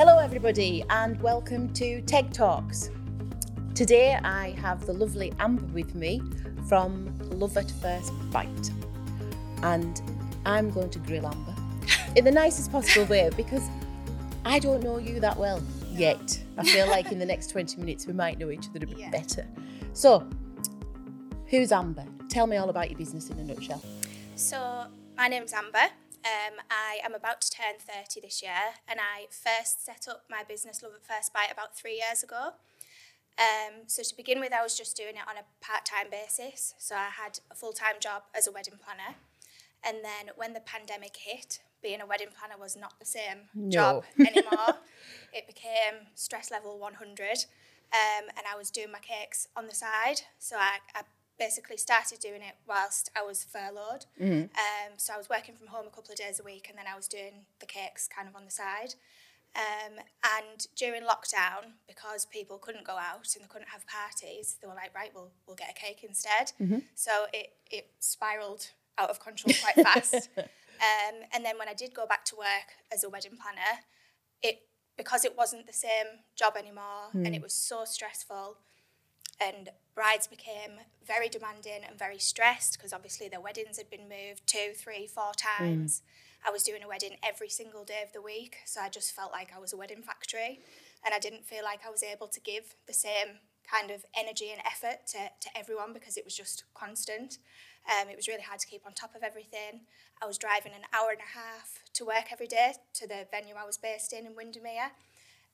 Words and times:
Hello, 0.00 0.16
everybody, 0.16 0.82
and 0.88 1.20
welcome 1.20 1.70
to 1.74 2.00
TEG 2.00 2.32
Talks. 2.32 2.88
Today 3.74 4.14
I 4.24 4.52
have 4.52 4.86
the 4.86 4.94
lovely 4.94 5.30
Amber 5.38 5.66
with 5.74 5.94
me 5.94 6.22
from 6.66 7.14
Love 7.38 7.54
at 7.58 7.70
First 7.70 8.10
Bite, 8.30 8.70
and 9.62 10.00
I'm 10.46 10.70
going 10.70 10.88
to 10.88 10.98
grill 11.00 11.26
Amber 11.26 11.54
in 12.16 12.24
the 12.24 12.30
nicest 12.30 12.72
possible 12.72 13.04
way 13.08 13.28
because 13.36 13.68
I 14.46 14.58
don't 14.58 14.82
know 14.82 14.96
you 14.96 15.20
that 15.20 15.36
well 15.36 15.62
yet. 15.90 16.42
I 16.56 16.64
feel 16.64 16.86
like 16.88 17.12
in 17.12 17.18
the 17.18 17.26
next 17.26 17.48
20 17.50 17.78
minutes 17.78 18.06
we 18.06 18.14
might 18.14 18.38
know 18.38 18.48
each 18.48 18.70
other 18.70 18.82
a 18.82 18.86
bit 18.86 18.96
Yeah. 18.96 19.10
better. 19.10 19.46
So, 19.92 20.26
who's 21.48 21.72
Amber? 21.72 22.06
Tell 22.30 22.46
me 22.46 22.56
all 22.56 22.70
about 22.70 22.88
your 22.88 22.96
business 22.98 23.28
in 23.28 23.38
a 23.38 23.44
nutshell. 23.44 23.82
So, 24.34 24.86
my 25.18 25.28
name's 25.28 25.52
Amber. 25.52 25.92
Um, 26.24 26.60
I 26.70 26.98
am 27.02 27.14
about 27.14 27.40
to 27.40 27.50
turn 27.50 27.76
30 27.78 28.20
this 28.20 28.42
year, 28.42 28.76
and 28.86 29.00
I 29.00 29.26
first 29.30 29.86
set 29.86 30.06
up 30.08 30.24
my 30.28 30.42
business 30.46 30.82
Love 30.82 30.92
at 30.94 31.06
First 31.06 31.32
Bite 31.32 31.50
about 31.50 31.74
three 31.74 32.02
years 32.06 32.22
ago. 32.22 32.50
Um, 33.38 33.84
so, 33.86 34.02
to 34.02 34.16
begin 34.16 34.38
with, 34.38 34.52
I 34.52 34.62
was 34.62 34.76
just 34.76 34.98
doing 34.98 35.16
it 35.16 35.22
on 35.26 35.36
a 35.38 35.64
part 35.64 35.86
time 35.86 36.10
basis. 36.10 36.74
So, 36.76 36.94
I 36.94 37.08
had 37.08 37.40
a 37.50 37.54
full 37.54 37.72
time 37.72 37.94
job 38.00 38.24
as 38.34 38.46
a 38.46 38.52
wedding 38.52 38.74
planner. 38.84 39.16
And 39.82 40.04
then, 40.04 40.34
when 40.36 40.52
the 40.52 40.60
pandemic 40.60 41.16
hit, 41.16 41.60
being 41.82 42.02
a 42.02 42.06
wedding 42.06 42.28
planner 42.38 42.60
was 42.60 42.76
not 42.76 42.98
the 42.98 43.06
same 43.06 43.48
job 43.70 44.04
anymore. 44.18 44.76
it 45.32 45.46
became 45.46 46.08
stress 46.14 46.50
level 46.50 46.78
100. 46.78 47.46
Um, 47.92 48.28
and 48.36 48.46
I 48.52 48.58
was 48.58 48.70
doing 48.70 48.92
my 48.92 48.98
cakes 48.98 49.48
on 49.56 49.68
the 49.68 49.74
side. 49.74 50.20
So, 50.38 50.56
I, 50.56 50.80
I 50.94 51.02
basically 51.40 51.78
started 51.78 52.20
doing 52.20 52.42
it 52.42 52.54
whilst 52.68 53.10
I 53.16 53.22
was 53.26 53.42
furloughed. 53.42 54.04
Um, 54.54 54.92
so 54.98 55.14
I 55.14 55.16
was 55.16 55.28
working 55.28 55.56
from 55.56 55.68
home 55.68 55.86
a 55.86 55.90
couple 55.90 56.12
of 56.12 56.18
days 56.18 56.38
a 56.38 56.44
week, 56.44 56.66
and 56.68 56.78
then 56.78 56.84
I 56.86 56.94
was 56.94 57.08
doing 57.08 57.46
the 57.58 57.66
cakes 57.66 58.06
kind 58.14 58.28
of 58.28 58.36
on 58.36 58.44
the 58.44 58.50
side. 58.50 58.94
Um, 59.56 59.94
and 60.38 60.66
during 60.76 61.02
lockdown, 61.02 61.72
because 61.88 62.26
people 62.26 62.58
couldn't 62.58 62.84
go 62.84 62.92
out 62.92 63.34
and 63.34 63.42
they 63.42 63.48
couldn't 63.48 63.70
have 63.70 63.84
parties, 63.86 64.58
they 64.60 64.68
were 64.68 64.74
like, 64.74 64.94
right, 64.94 65.10
we'll 65.12 65.32
we'll 65.46 65.56
get 65.56 65.70
a 65.70 65.74
cake 65.74 66.04
instead. 66.04 66.52
So 66.94 67.10
it 67.32 67.54
it 67.70 67.86
spiraled 67.98 68.68
out 68.98 69.10
of 69.10 69.18
control 69.18 69.54
quite 69.60 69.84
fast. 69.84 70.28
um, 70.38 71.16
and 71.32 71.44
then 71.44 71.58
when 71.58 71.68
I 71.68 71.74
did 71.74 71.94
go 71.94 72.06
back 72.06 72.24
to 72.26 72.36
work 72.36 72.68
as 72.92 73.02
a 73.02 73.08
wedding 73.08 73.36
planner, 73.42 73.80
it 74.42 74.68
because 74.96 75.24
it 75.24 75.36
wasn't 75.36 75.66
the 75.66 75.72
same 75.72 76.20
job 76.36 76.54
anymore, 76.56 77.08
and 77.14 77.34
it 77.34 77.42
was 77.42 77.54
so 77.54 77.84
stressful 77.86 78.58
and 79.40 79.70
brides 80.00 80.26
became 80.26 80.80
very 81.06 81.28
demanding 81.28 81.84
and 81.86 81.98
very 81.98 82.18
stressed 82.18 82.78
because 82.78 82.94
obviously 82.94 83.28
their 83.28 83.38
weddings 83.38 83.76
had 83.76 83.90
been 83.90 84.08
moved 84.08 84.40
two, 84.46 84.72
three, 84.74 85.06
four 85.06 85.32
times. 85.36 86.00
I 86.42 86.50
was 86.50 86.62
doing 86.62 86.82
a 86.82 86.88
wedding 86.88 87.18
every 87.22 87.50
single 87.50 87.84
day 87.84 88.00
of 88.02 88.14
the 88.14 88.22
week, 88.22 88.56
so 88.64 88.80
I 88.80 88.88
just 88.88 89.14
felt 89.14 89.30
like 89.30 89.50
I 89.54 89.60
was 89.60 89.74
a 89.74 89.76
wedding 89.76 90.00
factory, 90.00 90.60
and 91.04 91.12
I 91.14 91.18
didn't 91.18 91.44
feel 91.44 91.62
like 91.64 91.80
I 91.86 91.90
was 91.90 92.02
able 92.02 92.28
to 92.28 92.40
give 92.40 92.76
the 92.86 92.94
same 92.94 93.40
kind 93.70 93.90
of 93.90 94.06
energy 94.16 94.48
and 94.50 94.62
effort 94.64 95.06
to, 95.08 95.18
to 95.38 95.50
everyone 95.54 95.92
because 95.92 96.16
it 96.16 96.24
was 96.24 96.34
just 96.34 96.64
constant. 96.72 97.36
Um, 97.84 98.08
it 98.08 98.16
was 98.16 98.26
really 98.26 98.42
hard 98.42 98.60
to 98.60 98.66
keep 98.66 98.86
on 98.86 98.94
top 98.94 99.14
of 99.14 99.22
everything. 99.22 99.82
I 100.22 100.26
was 100.26 100.38
driving 100.38 100.72
an 100.72 100.88
hour 100.94 101.10
and 101.10 101.20
a 101.20 101.38
half 101.38 101.84
to 101.92 102.06
work 102.06 102.32
every 102.32 102.46
day 102.46 102.72
to 102.94 103.06
the 103.06 103.26
venue 103.30 103.54
I 103.54 103.66
was 103.66 103.76
based 103.76 104.14
in 104.14 104.24
in 104.24 104.34
Windermere, 104.34 104.92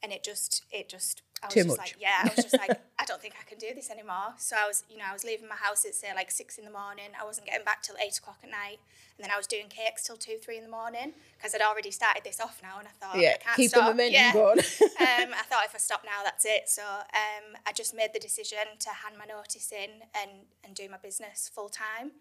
and 0.03 0.13
it 0.13 0.23
just 0.23 0.65
it 0.71 0.89
just 0.89 1.23
I 1.43 1.47
was 1.47 1.55
Too 1.55 1.65
just 1.65 1.77
much. 1.77 1.79
like 1.79 1.97
yeah 2.01 2.19
I 2.23 2.29
was 2.35 2.37
just 2.37 2.59
like 2.59 2.71
I 2.99 3.05
don't 3.05 3.21
think 3.21 3.35
I 3.41 3.45
can 3.49 3.59
do 3.59 3.69
this 3.75 3.91
anymore. 3.91 4.35
So 4.39 4.57
I 4.59 4.67
was 4.67 4.85
you 4.89 4.99
know 4.99 5.05
I 5.09 5.13
was 5.13 5.25
leaving 5.25 5.49
my 5.49 5.57
house 5.57 5.85
at 5.85 5.95
say 5.95 6.09
like 6.15 6.31
six 6.31 6.59
in 6.59 6.65
the 6.65 6.71
morning. 6.71 7.13
I 7.21 7.25
wasn't 7.25 7.47
getting 7.47 7.65
back 7.65 7.83
till 7.83 7.97
eight 8.05 8.19
o'clock 8.19 8.39
at 8.43 8.51
night, 8.51 8.79
and 9.17 9.25
then 9.25 9.31
I 9.31 9.37
was 9.37 9.47
doing 9.47 9.69
cakes 9.69 10.03
till 10.05 10.17
two 10.17 10.39
three 10.39 10.57
in 10.57 10.65
the 10.65 10.71
morning 10.71 11.13
because 11.37 11.55
I'd 11.55 11.61
already 11.61 11.91
started 11.91 12.25
this 12.25 12.41
off 12.41 12.61
now, 12.63 12.79
and 12.79 12.89
I 12.89 12.91
thought 13.01 13.19
yeah, 13.21 13.37
I 13.41 13.43
can't 13.43 13.57
keep 13.57 13.71
stop. 13.71 13.85
the 13.85 13.91
momentum 13.91 14.15
yeah. 14.15 14.33
going. 14.33 14.59
um, 14.59 14.65
I 15.35 15.45
thought 15.49 15.65
if 15.65 15.75
I 15.75 15.79
stop 15.79 16.03
now, 16.05 16.23
that's 16.25 16.45
it. 16.45 16.69
So 16.69 16.83
um, 16.83 17.57
I 17.67 17.73
just 17.73 17.95
made 17.95 18.11
the 18.15 18.21
decision 18.21 18.79
to 18.81 18.91
hand 18.91 19.17
my 19.19 19.27
notice 19.27 19.73
in 19.73 19.91
and, 20.15 20.47
and 20.65 20.75
do 20.75 20.89
my 20.89 20.99
business 20.99 21.51
full 21.53 21.69
time. 21.69 22.13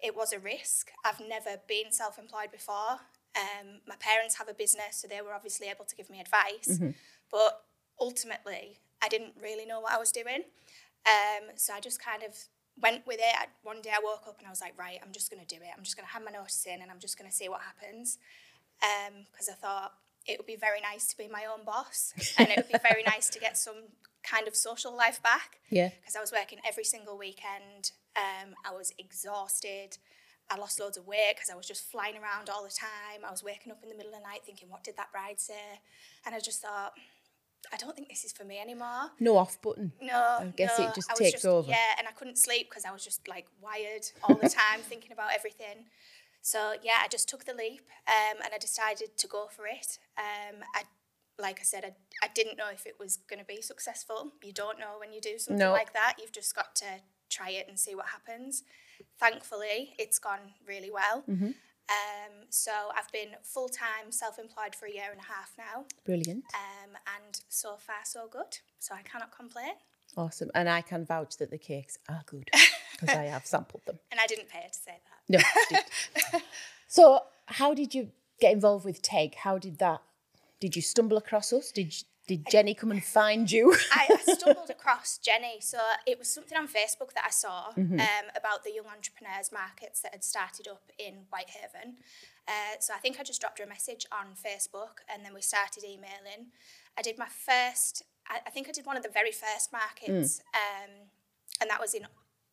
It 0.00 0.16
was 0.16 0.32
a 0.32 0.38
risk. 0.38 0.90
I've 1.04 1.20
never 1.20 1.60
been 1.66 1.90
self 1.90 2.18
employed 2.18 2.50
before. 2.52 3.00
Um, 3.34 3.80
my 3.88 3.96
parents 3.98 4.36
have 4.36 4.48
a 4.48 4.54
business, 4.54 4.96
so 4.96 5.08
they 5.08 5.22
were 5.22 5.32
obviously 5.32 5.68
able 5.68 5.86
to 5.86 5.96
give 5.96 6.10
me 6.10 6.20
advice. 6.20 6.78
But 7.32 7.64
ultimately, 7.98 8.78
I 9.02 9.08
didn't 9.08 9.34
really 9.42 9.66
know 9.66 9.80
what 9.80 9.92
I 9.92 9.98
was 9.98 10.12
doing. 10.12 10.44
Um, 11.06 11.50
so 11.56 11.72
I 11.74 11.80
just 11.80 12.00
kind 12.00 12.22
of 12.22 12.36
went 12.80 13.06
with 13.06 13.18
it. 13.18 13.34
I, 13.34 13.46
one 13.62 13.80
day 13.82 13.90
I 13.90 14.00
woke 14.02 14.28
up 14.28 14.38
and 14.38 14.46
I 14.46 14.50
was 14.50 14.60
like, 14.60 14.78
right, 14.78 14.98
I'm 15.04 15.12
just 15.12 15.30
going 15.30 15.44
to 15.44 15.54
do 15.54 15.60
it. 15.60 15.68
I'm 15.76 15.82
just 15.82 15.96
going 15.96 16.06
to 16.06 16.12
hand 16.12 16.24
my 16.24 16.30
notice 16.30 16.64
in 16.66 16.80
and 16.80 16.90
I'm 16.90 17.00
just 17.00 17.18
going 17.18 17.30
to 17.30 17.36
see 17.36 17.48
what 17.48 17.60
happens. 17.62 18.18
Because 19.32 19.48
I 19.48 19.54
thought 19.54 19.92
it 20.26 20.38
would 20.38 20.46
be 20.46 20.56
very 20.56 20.80
nice 20.80 21.06
to 21.08 21.16
be 21.16 21.28
my 21.28 21.44
own 21.52 21.64
boss 21.64 22.12
and 22.38 22.48
it 22.48 22.56
would 22.56 22.68
be 22.68 22.78
very 22.82 23.02
nice 23.02 23.28
to 23.30 23.38
get 23.38 23.58
some 23.58 23.90
kind 24.22 24.46
of 24.46 24.54
social 24.54 24.96
life 24.96 25.20
back 25.22 25.58
yeah. 25.68 25.90
because 26.00 26.14
I 26.14 26.20
was 26.20 26.32
working 26.32 26.58
every 26.66 26.84
single 26.84 27.18
weekend. 27.18 27.92
Um, 28.16 28.54
I 28.64 28.72
was 28.72 28.92
exhausted. 28.98 29.98
I 30.50 30.56
lost 30.56 30.78
loads 30.78 30.96
of 30.96 31.06
weight 31.06 31.34
because 31.34 31.50
I 31.50 31.56
was 31.56 31.66
just 31.66 31.90
flying 31.90 32.14
around 32.16 32.50
all 32.50 32.62
the 32.62 32.70
time. 32.70 33.24
I 33.26 33.30
was 33.30 33.42
waking 33.42 33.72
up 33.72 33.82
in 33.82 33.88
the 33.88 33.96
middle 33.96 34.12
of 34.12 34.18
the 34.18 34.28
night 34.28 34.40
thinking, 34.44 34.68
what 34.68 34.84
did 34.84 34.96
that 34.96 35.10
bride 35.10 35.40
say? 35.40 35.80
And 36.26 36.34
I 36.34 36.40
just 36.40 36.60
thought, 36.60 36.92
I 37.72 37.76
don't 37.76 37.94
think 37.96 38.08
this 38.08 38.24
is 38.24 38.32
for 38.32 38.44
me 38.44 38.58
anymore. 38.60 39.10
No 39.18 39.36
off 39.38 39.60
button. 39.62 39.92
No, 40.00 40.14
I 40.40 40.52
guess 40.56 40.78
it 40.78 40.94
just 40.94 41.10
takes 41.16 41.44
over. 41.44 41.68
Yeah, 41.70 41.94
and 41.98 42.06
I 42.06 42.12
couldn't 42.12 42.36
sleep 42.38 42.68
because 42.68 42.84
I 42.84 42.90
was 42.92 43.02
just 43.02 43.26
like 43.28 43.46
wired 43.62 44.04
all 44.22 44.34
the 44.34 44.48
time 44.48 44.80
thinking 44.82 45.12
about 45.12 45.30
everything. 45.34 45.86
So 46.42 46.74
yeah, 46.82 46.98
I 47.02 47.08
just 47.08 47.28
took 47.28 47.44
the 47.44 47.54
leap 47.54 47.86
um, 48.08 48.38
and 48.44 48.52
I 48.54 48.58
decided 48.58 49.16
to 49.16 49.26
go 49.26 49.46
for 49.56 49.66
it. 49.66 49.98
Um, 50.18 50.56
I, 50.74 50.82
like 51.40 51.60
I 51.60 51.62
said, 51.62 51.84
I, 51.84 51.92
I 52.22 52.28
didn't 52.34 52.58
know 52.58 52.68
if 52.72 52.84
it 52.84 52.96
was 52.98 53.16
going 53.28 53.38
to 53.38 53.44
be 53.46 53.62
successful. 53.62 54.32
You 54.42 54.52
don't 54.52 54.78
know 54.78 54.96
when 55.00 55.12
you 55.12 55.20
do 55.20 55.38
something 55.38 55.58
No. 55.58 55.72
like 55.72 55.92
that. 55.94 56.16
You've 56.20 56.32
just 56.32 56.54
got 56.54 56.74
to 56.76 56.84
try 57.30 57.50
it 57.50 57.66
and 57.68 57.78
see 57.78 57.94
what 57.94 58.06
happens. 58.06 58.64
Thankfully, 59.18 59.94
it's 59.98 60.18
gone 60.18 60.40
really 60.66 60.90
well. 60.90 61.24
Mm-hmm. 61.28 61.50
Um, 61.88 62.46
so 62.48 62.70
I've 62.96 63.10
been 63.12 63.30
full 63.42 63.68
time 63.68 64.10
self 64.10 64.38
employed 64.38 64.74
for 64.74 64.86
a 64.86 64.90
year 64.92 65.10
and 65.10 65.20
a 65.20 65.24
half 65.24 65.52
now, 65.58 65.84
Brilliant. 66.04 66.44
um, 66.54 66.90
and 67.16 67.40
so 67.48 67.76
far 67.76 67.96
so 68.04 68.28
good. 68.30 68.58
So 68.78 68.94
I 68.94 69.02
cannot 69.02 69.36
complain. 69.36 69.72
Awesome. 70.16 70.50
And 70.54 70.68
I 70.68 70.80
can 70.82 71.04
vouch 71.06 71.36
that 71.38 71.50
the 71.50 71.58
cakes 71.58 71.98
are 72.08 72.22
good 72.26 72.48
because 72.92 73.16
I 73.16 73.24
have 73.24 73.46
sampled 73.46 73.82
them. 73.86 73.98
And 74.10 74.20
I 74.20 74.26
didn't 74.26 74.48
pay 74.48 74.58
her 74.62 74.68
to 74.68 74.78
say 74.78 75.00
that. 75.28 75.44
No. 76.32 76.40
so, 76.88 77.20
how 77.46 77.74
did 77.74 77.94
you 77.94 78.10
get 78.40 78.52
involved 78.52 78.84
with 78.84 79.00
Teg? 79.02 79.34
How 79.36 79.58
did 79.58 79.78
that? 79.78 80.02
Did 80.60 80.76
you 80.76 80.82
stumble 80.82 81.16
across 81.16 81.52
us? 81.52 81.72
Did 81.72 81.94
did 82.28 82.46
Jenny 82.50 82.74
come 82.74 82.90
and 82.90 83.02
find 83.02 83.50
you? 83.50 83.74
I, 83.92 84.06
I 84.28 84.32
stumbled 84.34 84.70
across 84.70 85.18
Jenny. 85.18 85.58
So 85.60 85.78
it 86.06 86.18
was 86.18 86.28
something 86.32 86.56
on 86.56 86.68
Facebook 86.68 87.12
that 87.14 87.24
I 87.26 87.30
saw 87.30 87.68
um, 87.76 88.26
about 88.36 88.62
the 88.64 88.72
young 88.72 88.86
entrepreneurs 88.86 89.50
markets 89.52 90.00
that 90.02 90.12
had 90.12 90.22
started 90.24 90.68
up 90.68 90.82
in 90.98 91.14
Whitehaven. 91.30 91.96
Uh, 92.46 92.76
so 92.80 92.92
I 92.94 92.98
think 92.98 93.18
I 93.20 93.22
just 93.22 93.40
dropped 93.40 93.58
her 93.58 93.64
a 93.64 93.68
message 93.68 94.06
on 94.12 94.26
Facebook 94.34 95.02
and 95.12 95.24
then 95.24 95.34
we 95.34 95.40
started 95.42 95.84
emailing. 95.84 96.50
I 96.98 97.02
did 97.02 97.18
my 97.18 97.26
first, 97.28 98.02
I, 98.28 98.38
I 98.46 98.50
think 98.50 98.68
I 98.68 98.72
did 98.72 98.86
one 98.86 98.96
of 98.96 99.02
the 99.02 99.08
very 99.08 99.32
first 99.32 99.72
markets, 99.72 100.40
um, 100.54 100.90
and 101.60 101.70
that 101.70 101.80
was 101.80 101.94
in 101.94 102.06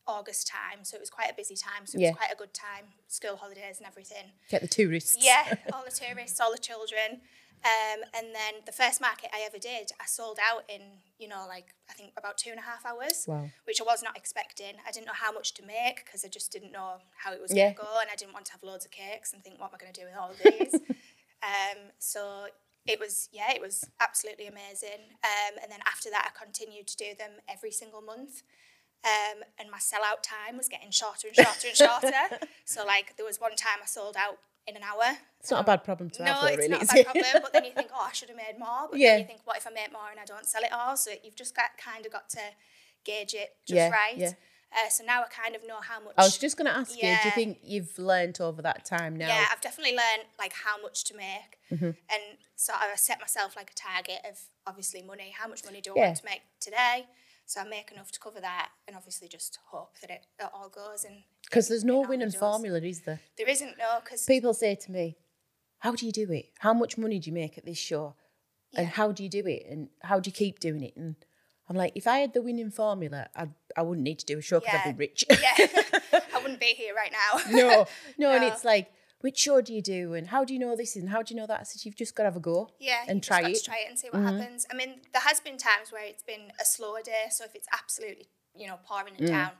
August 0.07 0.47
time. 0.47 0.83
So 0.83 0.95
it 0.97 0.99
was 0.99 1.09
quite 1.09 1.29
a 1.31 1.35
busy 1.35 1.55
time. 1.55 1.85
So 1.85 1.97
it 1.97 2.01
Yeah. 2.01 2.09
was 2.09 2.17
quite 2.17 2.31
a 2.31 2.35
good 2.35 2.53
time, 2.53 2.85
school 3.07 3.35
holidays 3.35 3.77
and 3.77 3.87
everything. 3.87 4.31
Get 4.49 4.61
the 4.61 4.67
tourists. 4.67 5.17
Yeah, 5.19 5.55
all 5.73 5.83
the 5.85 5.91
tourists, 5.91 6.39
all 6.39 6.51
the 6.51 6.57
children. 6.57 7.21
Um, 7.65 8.01
and 8.13 8.27
then 8.33 8.61
the 8.65 8.71
first 8.71 9.01
market 9.01 9.29
I 9.33 9.41
ever 9.45 9.57
did, 9.57 9.91
I 9.99 10.05
sold 10.05 10.39
out 10.39 10.63
in, 10.69 10.81
you 11.17 11.27
know, 11.27 11.45
like 11.47 11.73
I 11.89 11.93
think 11.93 12.13
about 12.17 12.37
two 12.37 12.51
and 12.51 12.59
a 12.59 12.63
half 12.63 12.85
hours, 12.85 13.25
Wow. 13.27 13.49
which 13.65 13.81
I 13.81 13.83
was 13.83 14.01
not 14.01 14.15
expecting. 14.15 14.75
I 14.87 14.91
didn't 14.91 15.07
know 15.07 15.13
how 15.13 15.31
much 15.33 15.53
to 15.55 15.63
make 15.65 16.05
because 16.05 16.23
I 16.23 16.29
just 16.29 16.51
didn't 16.51 16.71
know 16.71 16.97
how 17.17 17.33
it 17.33 17.41
was 17.41 17.53
Yeah. 17.53 17.65
going 17.73 17.75
to 17.75 17.81
go. 17.81 17.99
And 18.01 18.09
I 18.11 18.15
didn't 18.15 18.33
want 18.33 18.45
to 18.45 18.51
have 18.53 18.63
loads 18.63 18.85
of 18.85 18.91
cakes 18.91 19.33
and 19.33 19.43
think, 19.43 19.59
what 19.59 19.67
am 19.71 19.75
I 19.75 19.77
going 19.77 19.91
to 19.93 19.99
do 20.01 20.07
with 20.07 20.15
all 20.15 20.31
of 20.31 20.37
these? 20.39 20.73
um, 21.43 21.91
so 21.99 22.47
it 22.87 22.99
was, 22.99 23.27
yeah, 23.31 23.51
it 23.53 23.61
was 23.61 23.83
absolutely 23.99 24.47
amazing. 24.47 25.11
Um, 25.23 25.59
and 25.61 25.69
then 25.71 25.79
after 25.85 26.09
that, 26.11 26.31
I 26.33 26.43
continued 26.43 26.87
to 26.87 26.97
do 26.97 27.13
them 27.17 27.31
every 27.49 27.71
single 27.71 28.01
month. 28.01 28.43
Um, 29.03 29.43
and 29.57 29.69
my 29.71 29.77
sellout 29.79 30.23
time 30.23 30.57
was 30.57 30.67
getting 30.67 30.91
shorter 30.91 31.27
and 31.27 31.35
shorter 31.35 31.67
and 31.67 31.77
shorter. 31.77 32.39
So, 32.65 32.85
like, 32.85 33.15
there 33.17 33.25
was 33.25 33.39
one 33.41 33.55
time 33.55 33.79
I 33.81 33.87
sold 33.87 34.15
out 34.15 34.37
in 34.69 34.77
an 34.77 34.83
hour. 34.83 35.17
It's 35.39 35.51
not 35.51 35.61
a 35.61 35.63
bad 35.63 35.83
problem 35.83 36.09
to 36.11 36.23
No, 36.23 36.33
have, 36.33 36.41
though, 36.41 36.47
it's 36.47 36.69
not 36.69 36.83
a 36.83 36.85
bad 36.85 37.05
problem. 37.05 37.41
But 37.41 37.53
then 37.53 37.65
you 37.65 37.71
think, 37.71 37.89
oh, 37.93 38.07
I 38.09 38.13
should 38.13 38.29
have 38.29 38.37
made 38.37 38.59
more. 38.59 38.87
But 38.89 38.99
Yeah. 38.99 39.11
then 39.11 39.19
you 39.21 39.25
think, 39.25 39.41
what 39.45 39.57
if 39.57 39.65
I 39.67 39.71
make 39.71 39.91
more 39.91 40.09
and 40.11 40.19
I 40.19 40.25
don't 40.25 40.45
sell 40.45 40.63
it 40.63 40.71
all? 40.71 40.95
So 40.97 41.11
you've 41.23 41.35
just 41.35 41.55
got 41.55 41.65
kind 41.77 42.05
of 42.05 42.11
got 42.11 42.29
to 42.31 42.41
gauge 43.05 43.33
it 43.33 43.55
just 43.65 43.75
Yeah, 43.75 43.89
right. 43.89 44.17
yeah. 44.17 44.31
Uh, 44.71 44.89
so 44.89 45.03
now 45.03 45.21
I 45.23 45.25
kind 45.27 45.55
of 45.55 45.65
know 45.65 45.79
how 45.81 45.99
much. 45.99 46.13
I 46.17 46.23
was 46.23 46.37
just 46.37 46.55
going 46.57 46.69
to 46.69 46.75
ask 46.77 46.95
you, 46.95 47.01
do 47.01 47.07
you 47.07 47.31
think 47.31 47.57
you've 47.63 47.97
learnt 47.97 48.39
over 48.39 48.61
that 48.61 48.85
time 48.85 49.15
now? 49.15 49.27
Yeah, 49.27 49.45
I've 49.51 49.61
definitely 49.61 49.93
learned 49.93 50.27
like 50.37 50.53
how 50.53 50.79
much 50.81 51.03
to 51.05 51.15
make, 51.15 51.57
Mm-hmm. 51.71 51.85
and 51.85 52.23
so 52.55 52.73
I 52.75 52.93
set 52.95 53.19
myself 53.19 53.55
like 53.55 53.71
a 53.71 53.73
target 53.73 54.19
of 54.29 54.37
obviously 54.67 55.01
money. 55.01 55.33
How 55.35 55.47
much 55.47 55.63
money 55.65 55.81
do 55.81 55.93
I 55.93 55.95
Yeah. 55.95 56.05
want 56.07 56.17
to 56.17 56.25
make 56.25 56.41
today? 56.59 57.07
So 57.49 57.61
I 57.61 57.63
make 57.63 57.91
enough 57.91 58.11
to 58.11 58.19
cover 58.19 58.39
that, 58.41 58.69
and 58.87 58.95
obviously 58.95 59.27
just 59.27 59.57
hope 59.71 59.95
that 60.01 60.11
it, 60.11 60.27
it 60.39 60.49
all 60.53 60.69
goes. 60.69 61.03
And 61.03 61.23
Because 61.45 61.67
there's 61.67 61.83
no 61.83 62.01
winning 62.01 62.29
formula, 62.29 62.79
is 62.79 63.01
there? 63.01 63.19
there 63.39 63.49
isn't 63.49 63.75
no 63.75 63.99
because 64.03 64.23
People 64.27 64.53
say 64.53 64.75
to 64.75 64.91
me, 64.91 65.17
How 65.79 65.93
do 65.95 66.05
you 66.05 66.11
do 66.11 66.31
it? 66.31 66.51
How 66.59 66.75
much 66.75 66.95
money 66.95 67.17
do 67.17 67.27
you 67.27 67.33
make 67.33 67.57
at 67.57 67.65
this 67.65 67.79
show? 67.79 68.15
and 68.75 68.85
how 68.87 69.11
do 69.11 69.23
you 69.23 69.29
do 69.29 69.41
it 69.47 69.63
and 69.67 69.89
how 70.03 70.19
do 70.19 70.27
you 70.27 70.31
keep 70.31 70.59
doing 70.59 70.83
it 70.83 70.95
and 70.95 71.15
i'm 71.67 71.75
like 71.75 71.91
if 71.95 72.05
i 72.05 72.19
had 72.19 72.33
the 72.35 72.41
winning 72.43 72.69
formula 72.69 73.27
i 73.35 73.47
i 73.75 73.81
wouldn't 73.81 74.03
need 74.03 74.19
to 74.19 74.27
do 74.27 74.37
a 74.37 74.41
show 74.43 74.59
because 74.59 74.75
Yeah. 74.75 74.81
i'd 74.85 74.95
be 74.95 74.99
rich 75.07 75.25
Yeah, 75.27 75.55
I 76.35 76.37
wouldn't 76.43 76.59
be 76.59 76.73
here 76.77 76.93
right 76.93 77.11
now. 77.11 77.51
no 77.51 77.87
no 78.19 78.31
and 78.31 78.43
it's 78.43 78.63
like 78.63 78.91
which 79.21 79.37
show 79.37 79.59
do 79.61 79.73
you 79.73 79.81
do 79.81 80.13
and 80.13 80.27
how 80.27 80.43
do 80.45 80.53
you 80.53 80.59
know 80.59 80.75
this 80.75 80.95
and 80.95 81.09
how 81.09 81.21
do 81.21 81.33
you 81.33 81.39
know 81.39 81.47
that 81.47 81.59
i 81.59 81.63
said 81.63 81.83
you've 81.85 81.95
just 81.95 82.15
got 82.15 82.23
to 82.23 82.27
have 82.29 82.37
a 82.37 82.39
go 82.39 82.69
Yeah, 82.79 83.03
and 83.07 83.21
try 83.21 83.41
it. 83.41 83.45
Mm-hmm. 83.57 83.71
Try 83.71 83.79
it 83.85 83.89
and 83.89 83.99
see 83.99 84.07
what 84.09 84.21
happens. 84.21 84.65
I 84.71 84.75
mean, 84.75 84.91
there 85.13 85.21
has 85.21 85.39
been 85.39 85.57
times 85.57 85.91
where 85.91 86.03
it's 86.05 86.23
been 86.23 86.51
a 86.59 86.65
slower 86.65 87.01
day, 87.03 87.25
so 87.31 87.43
if 87.43 87.53
it's 87.55 87.67
absolutely, 87.73 88.27
you 88.55 88.67
know, 88.67 88.77
pouring 88.87 89.15
Mm. 89.15 89.21
it 89.23 89.27
down, 89.27 89.51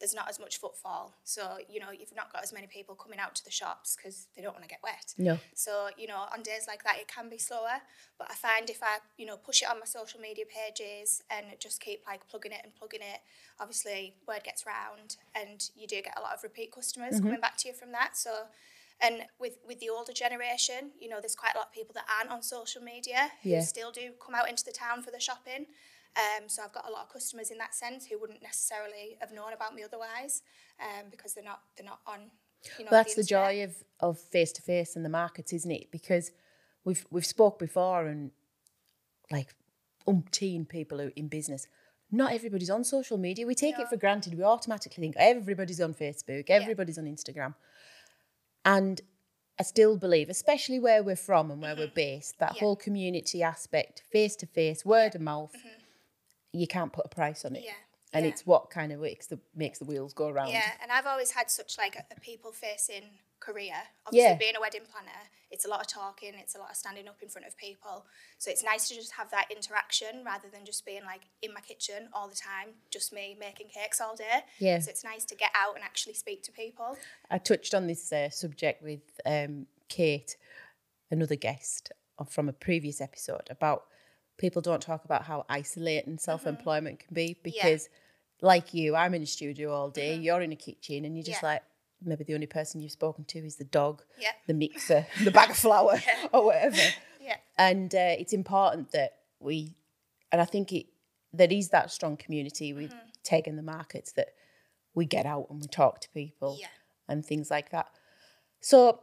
there's 0.00 0.14
not 0.14 0.28
as 0.28 0.38
much 0.38 0.58
footfall. 0.58 1.04
So 1.24 1.42
you 1.68 1.80
know, 1.80 1.90
you've 1.90 2.14
not 2.14 2.32
got 2.32 2.44
as 2.44 2.52
many 2.52 2.68
people 2.68 2.94
coming 2.94 3.18
out 3.18 3.34
to 3.38 3.44
the 3.44 3.50
shops 3.50 3.96
because 3.96 4.28
they 4.36 4.42
don't 4.42 4.52
want 4.56 4.62
to 4.62 4.68
get 4.74 4.78
wet. 4.84 5.08
no 5.18 5.34
So 5.54 5.72
you 6.00 6.06
know, 6.06 6.20
on 6.34 6.42
days 6.42 6.64
like 6.68 6.84
that, 6.84 6.96
it 7.02 7.08
can 7.08 7.28
be 7.28 7.38
slower. 7.38 7.78
But 8.18 8.28
I 8.30 8.34
find 8.34 8.70
if 8.70 8.80
I, 8.82 8.94
you 9.16 9.26
know, 9.26 9.36
push 9.36 9.62
it 9.62 9.68
on 9.68 9.80
my 9.80 9.86
social 9.98 10.20
media 10.20 10.44
pages 10.58 11.24
and 11.34 11.44
just 11.58 11.80
keep 11.80 12.00
like 12.06 12.22
plugging 12.30 12.52
it 12.52 12.60
and 12.62 12.72
plugging 12.76 13.00
it, 13.14 13.20
obviously 13.58 14.14
word 14.28 14.42
gets 14.44 14.64
round, 14.64 15.16
and 15.34 15.58
you 15.76 15.86
do 15.88 15.96
get 16.08 16.14
a 16.16 16.20
lot 16.20 16.32
of 16.36 16.42
repeat 16.44 16.70
customers 16.70 17.14
Mm-hmm. 17.16 17.24
coming 17.26 17.40
back 17.40 17.56
to 17.58 17.68
you 17.68 17.74
from 17.74 17.90
that. 17.98 18.16
So. 18.16 18.32
And 19.00 19.22
with, 19.38 19.58
with 19.66 19.78
the 19.80 19.90
older 19.90 20.12
generation, 20.12 20.90
you 21.00 21.08
know, 21.08 21.20
there's 21.20 21.36
quite 21.36 21.54
a 21.54 21.58
lot 21.58 21.68
of 21.68 21.72
people 21.72 21.92
that 21.94 22.04
aren't 22.18 22.30
on 22.30 22.42
social 22.42 22.82
media 22.82 23.30
who 23.42 23.50
Yeah. 23.50 23.60
still 23.60 23.92
do 23.92 24.10
come 24.24 24.34
out 24.34 24.48
into 24.48 24.64
the 24.64 24.72
town 24.72 25.02
for 25.02 25.10
the 25.12 25.20
shopping. 25.20 25.66
Um, 26.16 26.48
so 26.48 26.62
I've 26.64 26.72
got 26.72 26.88
a 26.88 26.90
lot 26.90 27.02
of 27.04 27.12
customers 27.12 27.50
in 27.50 27.58
that 27.58 27.74
sense 27.74 28.06
who 28.06 28.18
wouldn't 28.18 28.42
necessarily 28.42 29.16
have 29.20 29.30
known 29.32 29.52
about 29.52 29.74
me 29.74 29.84
otherwise, 29.84 30.42
um, 30.80 31.10
because 31.10 31.34
they're 31.34 31.44
not 31.44 31.60
they're 31.76 31.86
not 31.86 32.00
on. 32.06 32.30
You 32.76 32.84
know, 32.86 32.90
Well, 32.90 33.04
that's 33.04 33.14
the 33.14 33.20
internet. 33.20 33.44
joy 33.44 33.64
of 33.64 33.84
of 34.00 34.18
face 34.18 34.50
to 34.52 34.62
face 34.62 34.96
in 34.96 35.04
the 35.04 35.08
markets, 35.08 35.52
isn't 35.52 35.70
it? 35.70 35.92
Because 35.92 36.32
we've 36.82 37.06
we've 37.10 37.26
spoke 37.26 37.58
before 37.60 38.06
and 38.06 38.32
like 39.30 39.54
umpteen 40.08 40.68
people 40.68 40.98
who 40.98 41.12
in 41.14 41.28
business. 41.28 41.68
Not 42.10 42.32
everybody's 42.32 42.70
on 42.70 42.84
social 42.84 43.18
media. 43.18 43.46
We 43.46 43.54
take 43.54 43.78
it 43.78 43.86
for 43.88 43.98
granted. 43.98 44.34
We 44.34 44.42
automatically 44.42 45.02
think 45.02 45.14
everybody's 45.18 45.80
on 45.80 45.92
Facebook, 45.94 46.48
everybody's 46.48 46.96
on 46.98 47.04
Instagram. 47.04 47.54
And 48.68 49.00
I 49.58 49.62
still 49.62 49.96
believe, 49.96 50.28
especially 50.28 50.78
where 50.78 51.02
we're 51.02 51.16
from 51.16 51.50
and 51.50 51.62
where 51.62 51.74
we're 51.74 51.86
mm-hmm. 51.86 51.94
based, 51.94 52.38
that 52.38 52.54
Yeah. 52.54 52.60
whole 52.60 52.76
community 52.76 53.42
aspect, 53.42 54.02
face 54.12 54.36
to 54.36 54.46
face, 54.46 54.84
word 54.84 55.14
of 55.14 55.22
mouth, 55.22 55.54
mm-hmm. 55.56 55.80
you 56.52 56.66
can't 56.66 56.92
put 56.92 57.06
a 57.06 57.08
price 57.08 57.46
on 57.46 57.56
it. 57.56 57.64
Yeah, 57.64 57.72
And 58.12 58.24
yeah. 58.24 58.30
it's 58.30 58.46
what 58.46 58.70
kind 58.70 58.90
of 58.92 59.00
makes 59.00 59.26
the 59.26 59.38
makes 59.54 59.78
the 59.78 59.84
wheels 59.84 60.14
go 60.14 60.28
around. 60.28 60.48
Yeah, 60.48 60.70
and 60.82 60.90
I've 60.90 61.06
always 61.06 61.32
had 61.32 61.50
such 61.50 61.76
like 61.76 61.96
a, 61.96 62.04
a 62.16 62.20
people 62.20 62.52
facing 62.52 63.04
career. 63.40 63.74
Obviously, 64.06 64.30
Yeah. 64.30 64.36
being 64.36 64.56
a 64.56 64.60
wedding 64.60 64.82
planner, 64.90 65.28
it's 65.50 65.64
a 65.64 65.68
lot 65.68 65.80
of 65.80 65.86
talking, 65.86 66.32
it's 66.34 66.54
a 66.54 66.58
lot 66.58 66.70
of 66.70 66.76
standing 66.76 67.06
up 67.06 67.22
in 67.22 67.28
front 67.28 67.46
of 67.46 67.56
people. 67.56 68.06
So 68.38 68.50
it's 68.50 68.64
nice 68.64 68.88
to 68.88 68.94
just 68.94 69.12
have 69.12 69.30
that 69.30 69.46
interaction 69.54 70.24
rather 70.24 70.48
than 70.52 70.64
just 70.64 70.84
being 70.84 71.04
like 71.04 71.22
in 71.42 71.54
my 71.54 71.60
kitchen 71.60 72.08
all 72.12 72.28
the 72.28 72.34
time, 72.34 72.74
just 72.90 73.12
me 73.12 73.36
making 73.38 73.68
cakes 73.68 74.00
all 74.00 74.16
day. 74.16 74.40
Yeah. 74.58 74.78
So 74.80 74.90
it's 74.90 75.04
nice 75.04 75.24
to 75.26 75.36
get 75.36 75.50
out 75.54 75.76
and 75.76 75.84
actually 75.84 76.14
speak 76.14 76.42
to 76.44 76.52
people. 76.52 76.96
I 77.30 77.38
touched 77.38 77.74
on 77.74 77.86
this 77.86 78.12
uh, 78.12 78.30
subject 78.30 78.82
with 78.82 79.02
um, 79.24 79.66
Kate, 79.88 80.36
another 81.10 81.36
guest 81.36 81.92
from 82.28 82.48
a 82.48 82.52
previous 82.52 83.00
episode, 83.00 83.48
about 83.50 83.84
people 84.38 84.62
don't 84.62 84.80
talk 84.80 85.04
about 85.04 85.24
how 85.24 85.44
isolating 85.48 86.16
self 86.18 86.46
employment 86.46 87.00
can 87.00 87.12
be 87.12 87.36
because, 87.42 87.88
like 88.40 88.72
you, 88.72 88.96
I'm 88.96 89.12
in 89.14 89.22
a 89.22 89.26
studio 89.26 89.72
all 89.72 89.90
day, 89.90 90.14
you're 90.16 90.40
in 90.40 90.52
a 90.52 90.56
kitchen, 90.56 91.04
and 91.04 91.14
you're 91.16 91.24
just 91.24 91.42
Yeah. 91.42 91.48
like, 91.48 91.62
maybe 92.02 92.24
the 92.24 92.34
only 92.34 92.46
person 92.46 92.80
you've 92.80 92.92
spoken 92.92 93.24
to 93.24 93.38
is 93.40 93.56
the 93.56 93.64
dog, 93.64 94.02
Yeah. 94.18 94.30
the 94.46 94.54
mixer, 94.54 95.06
the 95.24 95.30
bag 95.32 95.50
of 95.50 95.56
flour, 95.56 96.00
or 96.32 96.46
whatever. 96.46 96.76
Yeah. 97.20 97.36
And 97.58 97.94
uh, 97.94 98.14
it's 98.18 98.32
important 98.32 98.92
that 98.92 99.16
we, 99.38 99.74
and 100.32 100.40
I 100.40 100.46
think 100.46 100.72
it 100.72 100.86
there 101.34 101.52
is 101.52 101.68
that 101.70 101.90
strong 101.90 102.16
community 102.16 102.72
with 102.72 102.90
Mm-hmm. 102.90 103.08
Teg 103.22 103.46
and 103.46 103.58
the 103.58 103.62
markets 103.62 104.12
that 104.12 104.28
we 104.94 105.04
get 105.04 105.26
out 105.26 105.48
and 105.50 105.60
we 105.60 105.66
talk 105.66 106.00
to 106.00 106.08
people 106.10 106.56
Yeah. 106.58 106.68
and 107.06 107.26
things 107.26 107.50
like 107.50 107.68
that. 107.72 107.88
So, 108.60 109.00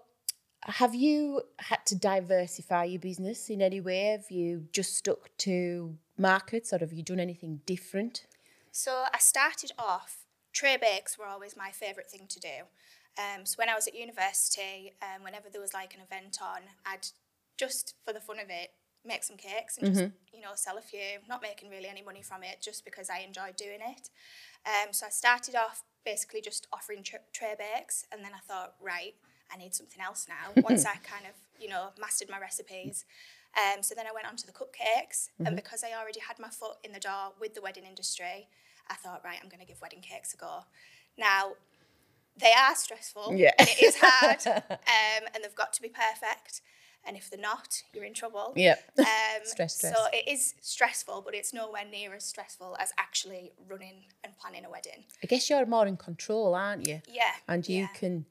have 0.66 0.96
you 0.96 1.42
had 1.60 1.86
to 1.86 1.96
diversify 1.96 2.86
your 2.86 3.00
business 3.00 3.50
in 3.50 3.62
any 3.62 3.80
way? 3.80 4.06
Have 4.06 4.32
you 4.32 4.68
just 4.72 4.96
stuck 4.96 5.30
to 5.40 5.96
markets, 6.18 6.74
or 6.74 6.80
have 6.80 6.92
you 6.92 7.04
done 7.04 7.20
anything 7.20 7.62
different? 7.66 8.26
So 8.72 9.06
I 9.14 9.20
started 9.20 9.72
off, 9.78 10.26
tray 10.54 10.78
bakes 10.78 11.18
were 11.18 11.28
always 11.28 11.56
my 11.56 11.72
favourite 11.72 12.10
thing 12.10 12.28
to 12.28 12.40
do. 12.40 12.66
Um, 13.18 13.46
so 13.46 13.56
when 13.58 13.70
I 13.70 13.76
was 13.76 13.88
at 13.88 13.96
university, 13.96 14.94
um, 15.02 15.24
whenever 15.24 15.50
there 15.52 15.62
was 15.62 15.74
like 15.74 15.94
an 15.94 16.02
event 16.02 16.40
on, 16.42 16.62
I'd 16.86 17.08
just 17.58 17.96
for 18.06 18.12
the 18.12 18.20
fun 18.20 18.40
of 18.40 18.48
it 18.50 18.72
make 19.06 19.24
some 19.24 19.38
cakes 19.38 19.78
and 19.78 19.94
just 19.94 20.12
you 20.34 20.42
know 20.42 20.52
sell 20.56 20.78
a 20.78 20.82
few. 20.82 21.20
Not 21.30 21.42
making 21.42 21.70
really 21.70 21.88
any 21.88 22.02
money 22.02 22.24
from 22.24 22.44
it, 22.44 22.58
just 22.62 22.84
because 22.84 23.10
I 23.10 23.20
enjoyed 23.20 23.56
doing 23.56 23.80
it. 23.82 24.10
Um, 24.66 24.92
so 24.92 25.06
I 25.06 25.10
started 25.10 25.56
off 25.56 25.84
basically 26.04 26.42
just 26.42 26.68
offering 26.74 27.04
tr- 27.04 27.28
tray 27.34 27.54
bakes, 27.58 28.06
and 28.12 28.24
then 28.24 28.32
I 28.34 28.40
thought, 28.40 28.74
right, 28.82 29.14
I 29.54 29.58
need 29.58 29.74
something 29.76 30.02
else 30.02 30.28
now. 30.28 30.62
Once 30.62 30.86
I 30.94 30.96
kind 30.96 31.26
of 31.26 31.34
you 31.62 31.70
know 31.70 31.90
mastered 32.00 32.30
my 32.30 32.40
recipes. 32.40 33.06
Um, 33.58 33.82
so 33.84 33.96
then 33.96 34.06
I 34.06 34.12
went 34.14 34.28
on 34.28 34.36
to 34.36 34.46
the 34.46 34.52
cupcakes, 34.52 35.30
and 35.46 35.56
because 35.56 35.82
I 35.84 35.98
already 35.98 36.20
had 36.20 36.40
my 36.40 36.50
foot 36.50 36.76
in 36.84 36.92
the 36.92 37.00
door 37.00 37.32
with 37.40 37.54
the 37.56 37.62
wedding 37.62 37.86
industry, 37.86 38.50
I 38.90 38.96
thought, 38.96 39.22
right, 39.24 39.40
I'm 39.42 39.48
going 39.48 39.62
to 39.62 39.66
give 39.66 39.82
wedding 39.82 40.02
cakes 40.02 40.34
a 40.34 40.38
go. 40.38 40.66
Now, 41.18 41.54
they 42.38 42.52
are 42.52 42.76
stressful, 42.76 43.34
Yeah. 43.34 43.52
and 43.58 43.70
it 43.70 43.82
is 43.82 43.96
hard, 43.98 44.46
um, 44.70 45.28
and 45.34 45.42
they've 45.42 45.56
got 45.56 45.72
to 45.74 45.82
be 45.82 45.88
perfect. 45.88 46.60
And 47.08 47.16
if 47.16 47.30
they're 47.30 47.40
not, 47.40 47.84
you're 47.94 48.04
in 48.04 48.14
trouble. 48.14 48.52
Yep. 48.58 48.84
Um, 49.00 49.06
Stress, 49.44 49.76
stress. 49.78 49.96
So 49.96 50.06
it 50.12 50.28
is 50.28 50.56
stressful, 50.62 51.22
but 51.24 51.34
it's 51.36 51.54
nowhere 51.54 51.84
near 51.90 52.14
as 52.16 52.26
stressful 52.26 52.76
as 52.80 52.92
actually 52.98 53.52
running 53.70 54.06
and 54.24 54.38
planning 54.38 54.66
a 54.66 54.70
wedding. 54.70 55.04
I 55.24 55.28
guess 55.28 55.50
you're 55.50 55.66
more 55.66 55.86
in 55.88 55.96
control, 55.98 56.56
aren't 56.56 56.88
you? 56.88 57.02
Yeah. 57.08 57.32
And 57.48 57.68
you 57.70 57.82
yeah. 57.82 57.88
can, 57.94 58.26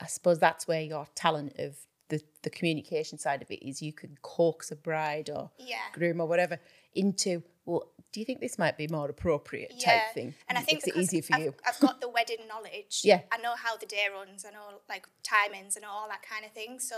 I 0.00 0.06
suppose 0.06 0.38
that's 0.38 0.66
where 0.66 0.80
your 0.82 1.06
talent 1.14 1.54
of 1.58 1.76
the, 2.08 2.20
the 2.42 2.50
communication 2.50 3.18
side 3.18 3.42
of 3.42 3.50
it 3.50 3.66
is 3.66 3.80
you 3.80 3.92
can 3.92 4.16
coax 4.22 4.70
a 4.70 4.76
bride 4.76 5.30
or 5.30 5.50
Yeah. 5.58 5.76
groom 5.92 6.20
or 6.20 6.26
whatever 6.26 6.58
into, 6.94 7.42
well, 7.64 7.84
do 8.12 8.18
you 8.18 8.26
think 8.26 8.40
this 8.40 8.58
might 8.58 8.76
be 8.76 8.88
more 8.88 9.08
appropriate 9.08 9.72
yeah. 9.76 9.84
type 9.92 10.14
thing? 10.14 10.34
And 10.48 10.58
I 10.58 10.62
think 10.62 10.82
it's 10.84 10.96
easier 10.96 11.22
for 11.22 11.36
I've, 11.36 11.42
you. 11.42 11.54
I've 11.66 11.78
got 11.78 12.00
the 12.00 12.08
wedding 12.08 12.48
knowledge. 12.48 13.00
Yeah. 13.04 13.20
I 13.30 13.38
know 13.38 13.54
how 13.56 13.76
the 13.76 13.86
day 13.86 14.06
runs. 14.12 14.44
I 14.44 14.50
know 14.50 14.80
like 14.88 15.06
timings 15.22 15.76
and 15.76 15.84
all 15.84 16.08
that 16.08 16.22
kind 16.22 16.44
of 16.44 16.50
thing. 16.52 16.80
So 16.80 16.96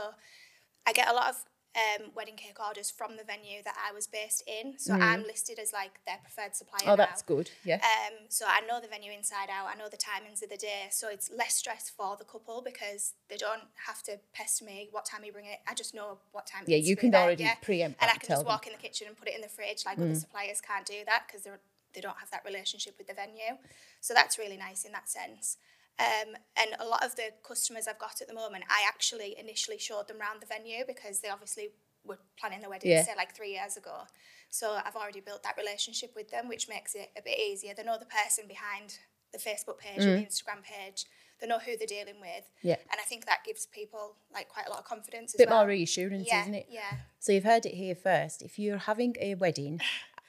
I 0.87 0.93
get 0.93 1.08
a 1.08 1.12
lot 1.12 1.28
of 1.28 1.44
um, 1.74 2.11
wedding 2.14 2.37
cake 2.37 2.58
orders 2.61 2.90
from 2.90 3.16
the 3.16 3.25
venue 3.25 3.62
that 3.64 3.75
I 3.88 3.92
was 3.94 4.06
based 4.06 4.44
in. 4.47 4.78
So 4.78 4.94
I'm 4.94 5.23
listed 5.23 5.58
as 5.58 5.73
like 5.73 6.00
their 6.06 6.18
preferred 6.23 6.54
supplier. 6.54 6.87
Mm. 6.87 6.92
Oh, 6.92 6.97
that's 6.97 7.23
now. 7.23 7.37
good. 7.37 7.50
Yeah. 7.64 7.76
Um, 7.76 8.14
so 8.28 8.44
I 8.47 8.61
know 8.66 8.80
the 8.80 8.88
venue 8.88 9.12
inside 9.12 9.49
out. 9.50 9.68
I 9.73 9.78
know 9.78 9.88
the 9.90 9.97
timings 9.97 10.42
of 10.42 10.50
the 10.50 10.56
day. 10.56 10.88
So 10.90 11.08
it's 11.08 11.30
less 11.37 11.54
stress 11.54 11.90
for 11.90 12.16
the 12.16 12.25
couple 12.25 12.62
because 12.62 13.14
they 13.28 13.37
don't 13.37 13.62
have 13.87 14.02
to 14.04 14.18
pester 14.35 14.64
me. 14.64 14.88
What 14.90 15.06
time 15.06 15.25
you 15.25 15.32
bring 15.32 15.47
it? 15.47 15.61
I 15.66 15.75
just 15.75 15.94
know 15.94 16.18
what 16.32 16.47
time. 16.47 16.64
Yeah, 16.66 16.78
you 16.78 16.97
can 16.97 17.14
already 17.14 17.44
yeah. 17.44 17.54
preempt 17.62 18.02
And 18.02 18.11
I 18.11 18.14
can 18.14 18.28
just 18.28 18.40
them. 18.40 18.47
Mm. 18.47 18.49
walk 18.49 18.66
in 18.66 18.73
the 18.73 18.78
kitchen 18.78 19.06
and 19.06 19.16
put 19.16 19.28
it 19.28 19.35
in 19.35 19.40
the 19.40 19.49
fridge. 19.49 19.85
Like 19.87 19.99
other 19.99 20.14
suppliers 20.14 20.61
can't 20.61 20.85
do 20.85 21.04
that 21.06 21.25
because 21.26 21.42
they're 21.42 21.61
they 21.94 22.00
don't 22.00 22.16
have 22.18 22.30
that 22.30 22.42
relationship 22.44 22.94
with 22.99 23.06
the 23.06 23.14
venue. 23.14 23.58
So 24.00 24.14
that's 24.14 24.38
really 24.38 24.56
nice 24.56 24.85
in 24.85 24.92
that 24.92 25.08
sense. 25.08 25.58
Um, 25.99 26.34
and 26.56 26.70
a 26.80 26.87
lot 26.87 27.04
of 27.04 27.14
the 27.16 27.30
customers 27.46 27.87
I've 27.87 27.99
got 27.99 28.20
at 28.20 28.28
the 28.28 28.34
moment, 28.34 28.64
I 28.68 28.82
actually 28.88 29.37
initially 29.38 29.78
showed 29.78 30.08
them 30.08 30.18
around 30.20 30.40
the 30.40 30.46
venue 30.46 30.84
because 30.87 31.20
they 31.20 31.28
obviously 31.28 31.68
were 32.04 32.18
planning 32.38 32.61
the 32.62 32.68
wedding, 32.68 32.90
Yeah. 32.90 33.04
say 33.04 33.12
like 33.16 33.34
three 33.37 33.52
years 33.52 33.76
ago. 33.76 34.02
So 34.50 34.78
I've 34.84 34.96
already 34.96 35.20
built 35.20 35.42
that 35.44 35.56
relationship 35.56 36.14
with 36.16 36.30
them, 36.30 36.49
which 36.49 36.68
makes 36.68 36.94
it 36.94 37.11
a 37.16 37.22
bit 37.22 37.38
easier. 37.38 37.75
They 37.75 37.84
know 37.84 37.99
the 37.99 38.06
person 38.06 38.44
behind 38.49 38.99
the 39.32 39.38
Facebook 39.38 39.78
page 39.78 40.00
or 40.00 40.16
the 40.16 40.26
Instagram 40.26 40.62
page. 40.62 41.06
They 41.40 41.46
know 41.46 41.58
who 41.58 41.76
they're 41.76 41.87
dealing 41.87 42.20
with. 42.20 42.44
Mm. 42.44 42.62
Yeah. 42.62 42.76
And 42.90 43.00
I 43.00 43.04
think 43.04 43.26
that 43.26 43.44
gives 43.44 43.66
people 43.66 44.16
like 44.32 44.49
quite 44.49 44.66
a 44.66 44.70
lot 44.70 44.78
of 44.80 44.84
confidence 44.84 45.34
as 45.34 45.38
bit 45.38 45.49
well. 45.49 45.61
more 45.61 45.68
reassurance, 45.68 46.26
yeah, 46.26 46.42
isn't 46.42 46.54
it? 46.54 46.66
Yeah. 46.70 46.90
So 47.20 47.32
you've 47.32 47.44
heard 47.44 47.64
it 47.66 47.75
here 47.75 47.94
first. 47.94 48.42
If 48.42 48.58
you're 48.58 48.78
having 48.78 49.16
a 49.20 49.34
wedding 49.37 49.80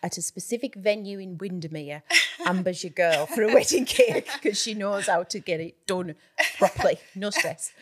at 0.04 0.18
a 0.18 0.22
specific 0.22 0.76
venue 0.76 1.18
in 1.18 1.38
Windermere, 1.38 2.04
Amber's 2.46 2.84
your 2.84 2.92
girl 2.92 3.26
for 3.26 3.42
a 3.42 3.48
wedding 3.54 3.86
cake 3.86 4.30
because 4.34 4.62
she 4.62 4.74
knows 4.74 5.08
how 5.08 5.24
to 5.24 5.40
get 5.40 5.60
it 5.60 5.88
done 5.88 6.16
properly. 6.58 7.00
No 7.16 7.30
stress. 7.30 7.72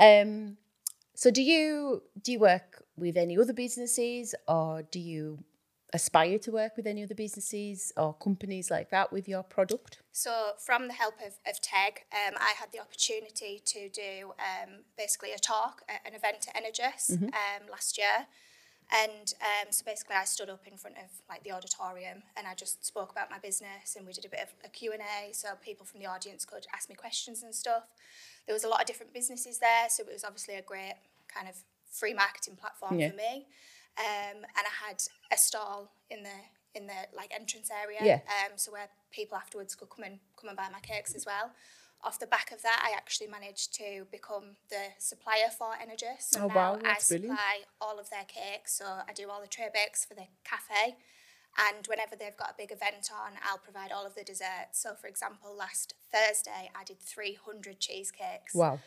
Um, 0.00 0.58
so 1.16 1.32
do 1.32 1.42
you 1.42 2.02
do 2.22 2.30
you 2.30 2.38
work 2.38 2.84
with 2.96 3.16
any 3.16 3.36
other 3.36 3.52
businesses 3.52 4.32
or 4.46 4.84
do 4.92 5.00
you 5.00 5.42
aspire 5.92 6.38
to 6.38 6.52
work 6.52 6.76
with 6.76 6.86
any 6.86 7.02
other 7.02 7.14
businesses 7.14 7.92
or 7.96 8.14
companies 8.14 8.70
like 8.70 8.90
that 8.90 9.12
with 9.12 9.28
your 9.28 9.42
product? 9.42 9.98
So, 10.12 10.52
from 10.58 10.88
the 10.88 10.94
help 10.94 11.14
of, 11.24 11.34
of 11.46 11.60
TEG, 11.60 12.04
um, 12.12 12.34
I 12.38 12.54
had 12.58 12.72
the 12.72 12.80
opportunity 12.80 13.62
to 13.64 13.88
do 13.88 14.32
um, 14.38 14.84
basically 14.96 15.32
a 15.32 15.38
talk 15.38 15.82
at 15.88 16.00
an 16.06 16.14
event 16.14 16.46
at 16.54 16.62
Energus 16.62 17.10
um, 17.22 17.68
last 17.70 17.98
year. 17.98 18.26
And 18.90 19.34
um, 19.42 19.68
so 19.70 19.84
basically 19.84 20.16
I 20.16 20.24
stood 20.24 20.48
up 20.48 20.66
in 20.66 20.78
front 20.78 20.96
of 20.96 21.10
like 21.28 21.44
the 21.44 21.52
auditorium 21.52 22.22
and 22.36 22.46
I 22.46 22.54
just 22.54 22.84
spoke 22.86 23.12
about 23.12 23.30
my 23.30 23.38
business 23.38 23.96
and 23.96 24.06
we 24.06 24.12
did 24.14 24.24
a 24.24 24.28
bit 24.30 24.40
of 24.40 24.48
a 24.64 24.68
Q&A 24.68 25.32
so 25.32 25.48
people 25.62 25.84
from 25.84 26.00
the 26.00 26.06
audience 26.06 26.44
could 26.46 26.66
ask 26.74 26.88
me 26.88 26.94
questions 26.94 27.42
and 27.42 27.54
stuff. 27.54 27.84
There 28.46 28.54
was 28.54 28.64
a 28.64 28.68
lot 28.68 28.80
of 28.80 28.86
different 28.86 29.12
businesses 29.12 29.58
there 29.58 29.88
so 29.90 30.04
it 30.04 30.12
was 30.12 30.24
obviously 30.24 30.54
a 30.54 30.62
great 30.62 30.94
kind 31.28 31.48
of 31.48 31.56
free 31.92 32.14
marketing 32.14 32.56
platform 32.56 32.98
Yeah. 32.98 33.10
for 33.10 33.16
me. 33.16 33.46
um, 33.98 34.36
and 34.36 34.64
I 34.64 34.86
had 34.88 35.02
a 35.32 35.36
stall 35.36 35.92
in 36.08 36.22
the 36.22 36.38
in 36.74 36.86
the 36.86 36.94
like 37.16 37.30
entrance 37.34 37.70
area. 37.70 37.98
Yeah. 38.02 38.20
Um, 38.46 38.52
so 38.56 38.72
where 38.72 38.88
people 39.10 39.36
afterwards 39.36 39.74
could 39.74 39.90
come 39.90 40.04
and 40.04 40.18
come 40.40 40.48
and 40.48 40.56
buy 40.56 40.68
my 40.72 40.80
cakes 40.80 41.14
as 41.14 41.26
well. 41.26 41.50
Off 42.04 42.18
the 42.20 42.26
back 42.26 42.52
of 42.52 42.62
that, 42.62 42.80
I 42.88 42.96
actually 42.96 43.26
managed 43.26 43.74
to 43.74 44.06
become 44.12 44.56
the 44.70 44.92
supplier 44.98 45.50
for 45.56 45.70
Energus. 45.74 46.22
So 46.22 46.42
Oh, 46.42 46.46
now 46.46 46.54
wow, 46.54 46.74
I 46.76 46.82
that's 46.82 47.08
brilliant. 47.08 47.32
supply 47.38 47.60
all 47.80 47.98
of 47.98 48.08
their 48.10 48.24
cakes. 48.24 48.74
So 48.78 48.84
I 48.86 49.12
do 49.12 49.28
all 49.28 49.40
the 49.40 49.48
tray 49.48 49.68
bakes 49.72 50.04
for 50.04 50.14
the 50.14 50.26
cafe. 50.44 50.96
And 51.58 51.84
whenever 51.88 52.14
they've 52.14 52.36
got 52.36 52.50
a 52.50 52.54
big 52.56 52.70
event 52.70 53.10
on, 53.12 53.32
I'll 53.44 53.58
provide 53.58 53.90
all 53.90 54.06
of 54.06 54.14
the 54.14 54.22
desserts. 54.22 54.80
So, 54.80 54.94
for 54.94 55.08
example, 55.08 55.56
last 55.56 55.94
Thursday, 56.12 56.70
I 56.78 56.84
did 56.84 57.00
300 57.00 57.80
cheesecakes. 57.80 58.54
Wow. 58.54 58.78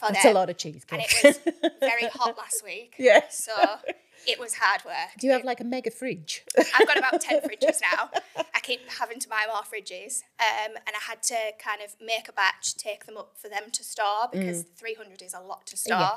That's 0.00 0.22
them. 0.22 0.32
a 0.36 0.38
lot 0.38 0.48
of 0.50 0.56
And 0.64 1.02
it 1.02 1.24
was 1.24 1.54
very 1.80 2.06
hot 2.06 2.36
last 2.44 2.62
week. 2.64 2.94
Yeah. 2.98 3.22
So 3.28 3.52
it 4.26 4.38
was 4.38 4.54
hard 4.54 4.84
work. 4.84 5.10
Do 5.18 5.26
you 5.26 5.32
have 5.32 5.44
like 5.44 5.60
a 5.60 5.64
mega 5.64 5.90
fridge? 5.90 6.44
I've 6.56 6.86
got 6.86 6.98
about 6.98 7.20
10 7.20 7.40
fridges 7.40 7.80
now. 7.96 8.10
I 8.54 8.60
keep 8.60 8.80
having 8.88 9.18
to 9.20 9.28
buy 9.28 9.44
more 9.46 9.62
fridges. 9.62 10.22
Um, 10.40 10.76
and 10.86 10.94
I 10.94 11.02
had 11.08 11.22
to 11.24 11.36
kind 11.58 11.80
of 11.82 11.94
make 12.00 12.28
a 12.28 12.32
batch, 12.32 12.76
take 12.76 13.06
them 13.06 13.16
up 13.16 13.36
for 13.36 13.48
them 13.48 13.70
to 13.72 13.84
store 13.84 14.28
because 14.30 14.62
300 14.76 15.22
is 15.22 15.34
a 15.34 15.40
lot 15.40 15.66
to 15.66 15.76
store. 15.76 15.98
Yeah. 15.98 16.16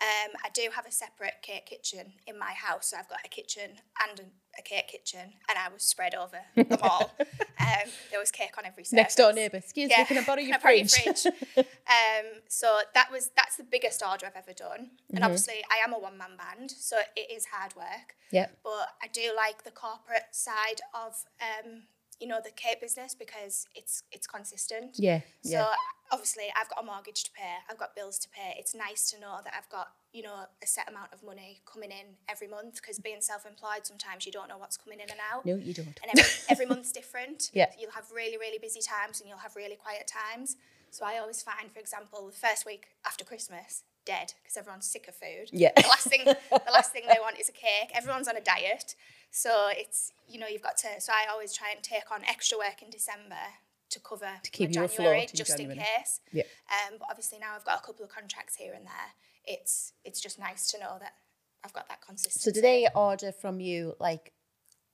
Um, 0.00 0.30
I 0.44 0.48
do 0.54 0.68
have 0.74 0.86
a 0.86 0.92
separate 0.92 1.42
cake 1.42 1.66
kitchen 1.66 2.12
in 2.26 2.38
my 2.38 2.52
house. 2.52 2.90
So 2.90 2.96
I've 2.96 3.08
got 3.08 3.18
a 3.24 3.28
kitchen 3.28 3.72
and 4.08 4.20
a, 4.20 4.22
a 4.58 4.62
cake 4.62 4.88
kitchen, 4.88 5.20
and 5.48 5.58
I 5.58 5.68
was 5.72 5.82
spread 5.82 6.14
over 6.14 6.38
them 6.56 6.78
all. 6.82 7.12
Um, 7.60 7.88
there 8.10 8.18
was 8.20 8.30
cake 8.30 8.56
on 8.58 8.64
every 8.66 8.84
surface. 8.84 8.92
Next 8.92 9.14
door 9.16 9.32
neighbour. 9.32 9.58
Excuse 9.58 9.90
me, 9.90 10.04
can 10.04 10.18
I 10.18 10.24
borrow 10.24 10.36
can 10.38 10.48
your 10.48 10.56
I 10.56 10.60
borrow 10.60 10.74
your 10.74 10.86
fridge? 10.88 11.22
fridge? 11.22 11.66
um, 11.86 12.26
so 12.48 12.78
that 12.94 13.10
was 13.12 13.30
that's 13.36 13.56
the 13.56 13.64
biggest 13.64 14.02
order 14.08 14.26
I've 14.26 14.36
ever 14.36 14.52
done, 14.52 14.90
Mm-hmm. 15.08 15.16
and 15.16 15.24
obviously 15.24 15.54
I 15.70 15.82
am 15.84 15.92
a 15.94 15.98
one 15.98 16.18
man 16.18 16.36
band, 16.36 16.70
so 16.72 16.98
it 17.16 17.30
is 17.32 17.46
hard 17.52 17.74
work. 17.76 18.16
Yep. 18.32 18.58
But 18.62 18.88
I 19.02 19.06
do 19.12 19.32
like 19.36 19.64
the 19.64 19.70
corporate 19.70 20.26
side 20.32 20.80
of 20.94 21.14
um, 21.40 21.82
you 22.20 22.26
know 22.26 22.40
the 22.44 22.50
cake 22.50 22.80
business 22.80 23.14
because 23.14 23.66
it's 23.74 24.02
it's 24.12 24.26
consistent. 24.26 24.96
Yeah. 24.98 25.20
So 25.42 25.50
Yeah. 25.52 25.66
obviously 26.12 26.44
I've 26.56 26.68
got 26.68 26.82
a 26.82 26.86
mortgage 26.86 27.22
to 27.24 27.30
pay, 27.32 27.54
I've 27.70 27.78
got 27.78 27.94
bills 27.94 28.18
to 28.20 28.28
pay. 28.28 28.54
It's 28.58 28.74
nice 28.74 29.10
to 29.12 29.20
know 29.20 29.38
that 29.44 29.54
I've 29.56 29.68
got, 29.70 29.88
you 30.12 30.22
know, 30.22 30.46
a 30.62 30.66
set 30.66 30.88
amount 30.88 31.12
of 31.12 31.22
money 31.22 31.60
coming 31.70 31.90
in 31.90 32.16
every 32.28 32.48
month 32.48 32.76
because 32.76 32.98
being 32.98 33.20
self-employed 33.20 33.84
sometimes 33.84 34.24
you 34.24 34.32
don't 34.32 34.48
know 34.48 34.58
what's 34.58 34.76
coming 34.76 35.00
in 35.00 35.10
and 35.10 35.20
out. 35.32 35.44
No, 35.44 35.56
you 35.56 35.74
don't. 35.74 35.98
And 36.02 36.18
every, 36.18 36.32
every 36.48 36.66
month's 36.66 36.92
different. 36.92 37.50
Yeah. 37.52 37.70
You'll 37.78 37.92
have 37.92 38.06
really, 38.14 38.38
really 38.38 38.58
busy 38.58 38.80
times 38.80 39.20
and 39.20 39.28
you'll 39.28 39.38
have 39.38 39.54
really 39.56 39.76
quiet 39.76 40.10
times. 40.10 40.56
So 40.90 41.04
I 41.04 41.18
always 41.18 41.42
find, 41.42 41.70
for 41.70 41.80
example, 41.80 42.26
the 42.26 42.32
first 42.32 42.64
week 42.64 42.86
after 43.04 43.24
Christmas, 43.24 43.82
dead 44.08 44.32
because 44.42 44.56
everyone's 44.56 44.86
sick 44.86 45.06
of 45.06 45.14
food. 45.14 45.50
Yeah. 45.52 45.70
The 45.76 45.86
last 45.86 46.08
thing 46.08 46.24
the 46.24 46.72
last 46.72 46.92
thing 46.92 47.02
they 47.06 47.20
want 47.20 47.38
is 47.38 47.48
a 47.48 47.52
cake. 47.52 47.92
Everyone's 47.94 48.26
on 48.26 48.36
a 48.36 48.40
diet. 48.40 48.96
So 49.30 49.68
it's 49.70 50.12
you 50.26 50.40
know, 50.40 50.46
you've 50.48 50.62
got 50.62 50.78
to 50.78 51.00
so 51.00 51.12
I 51.12 51.30
always 51.30 51.52
try 51.54 51.68
and 51.74 51.82
take 51.82 52.10
on 52.10 52.24
extra 52.24 52.56
work 52.56 52.82
in 52.82 52.88
December 52.88 53.60
to 53.90 54.00
cover 54.00 54.32
to 54.42 54.50
keep 54.50 54.70
you 54.70 54.74
January 54.74 55.24
afloat 55.24 55.32
just 55.34 55.56
January. 55.56 55.78
in 55.78 55.84
case. 55.84 56.20
Yeah. 56.32 56.44
Um, 56.72 56.96
but 56.98 57.08
obviously 57.10 57.38
now 57.38 57.54
I've 57.54 57.64
got 57.64 57.78
a 57.78 57.86
couple 57.86 58.04
of 58.04 58.10
contracts 58.10 58.56
here 58.56 58.72
and 58.72 58.86
there. 58.86 59.10
It's 59.48 59.92
it's 60.04 60.20
just 60.20 60.38
nice 60.38 60.68
to 60.68 60.78
know 60.78 60.96
that 61.00 61.14
I've 61.64 61.72
got 61.72 61.88
that 61.88 62.00
consistency. 62.00 62.50
So 62.50 62.52
do 62.52 62.60
they 62.60 62.88
order 62.94 63.32
from 63.32 63.60
you 63.60 63.94
like 63.98 64.32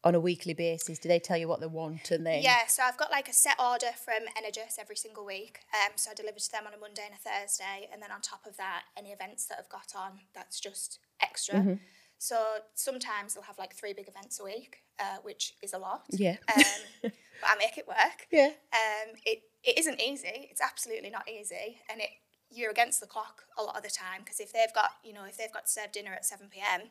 on 0.04 0.14
a 0.14 0.20
weekly 0.20 0.54
basis? 0.54 0.98
Do 0.98 1.08
they 1.08 1.18
tell 1.18 1.36
you 1.36 1.48
what 1.48 1.60
they 1.60 1.66
want 1.66 2.10
and 2.10 2.26
then 2.26 2.42
Yeah, 2.42 2.66
so 2.68 2.82
I've 2.82 2.96
got 2.96 3.10
like 3.10 3.28
a 3.28 3.32
set 3.32 3.58
order 3.58 3.90
from 4.04 4.26
Energus 4.38 4.78
every 4.78 4.96
single 4.96 5.24
week. 5.24 5.60
Um, 5.72 5.92
so 5.96 6.10
I 6.10 6.14
deliver 6.14 6.38
to 6.38 6.52
them 6.52 6.64
on 6.66 6.74
a 6.74 6.78
Monday 6.78 7.02
and 7.04 7.14
a 7.14 7.18
Thursday, 7.18 7.88
and 7.92 8.00
then 8.02 8.10
on 8.10 8.20
top 8.20 8.46
of 8.46 8.56
that, 8.58 8.82
any 8.96 9.10
events 9.10 9.46
that 9.46 9.58
I've 9.58 9.68
got 9.68 9.92
on, 9.96 10.20
that's 10.34 10.60
just 10.60 10.98
extra. 11.22 11.56
Mm-hmm. 11.56 11.74
So 12.18 12.42
sometimes 12.74 13.34
they'll 13.34 13.42
have 13.44 13.58
like 13.58 13.74
three 13.74 13.92
big 13.92 14.08
events 14.08 14.40
a 14.40 14.44
week, 14.44 14.78
uh, 14.98 15.18
which 15.22 15.54
is 15.62 15.72
a 15.72 15.78
lot. 15.78 16.04
Yeah. 16.10 16.36
Um, 16.56 16.62
but 17.02 17.12
I 17.44 17.56
make 17.58 17.76
it 17.78 17.86
work. 17.88 17.96
Yeah. 18.30 18.50
Um, 18.72 19.14
it 19.24 19.42
it 19.62 19.78
isn't 19.78 20.00
easy. 20.00 20.48
It's 20.50 20.60
absolutely 20.60 21.10
not 21.10 21.28
easy, 21.28 21.78
and 21.90 22.00
it 22.00 22.10
you're 22.54 22.70
against 22.70 23.00
the 23.00 23.06
clock 23.06 23.42
a 23.58 23.62
lot 23.62 23.76
of 23.76 23.82
the 23.82 23.90
time 23.90 24.20
because 24.24 24.40
if 24.40 24.52
they've 24.52 24.72
got 24.74 24.90
you 25.04 25.12
know 25.12 25.24
if 25.24 25.36
they've 25.36 25.52
got 25.52 25.66
to 25.66 25.72
serve 25.72 25.92
dinner 25.92 26.12
at 26.12 26.24
seven 26.24 26.48
pm, 26.50 26.82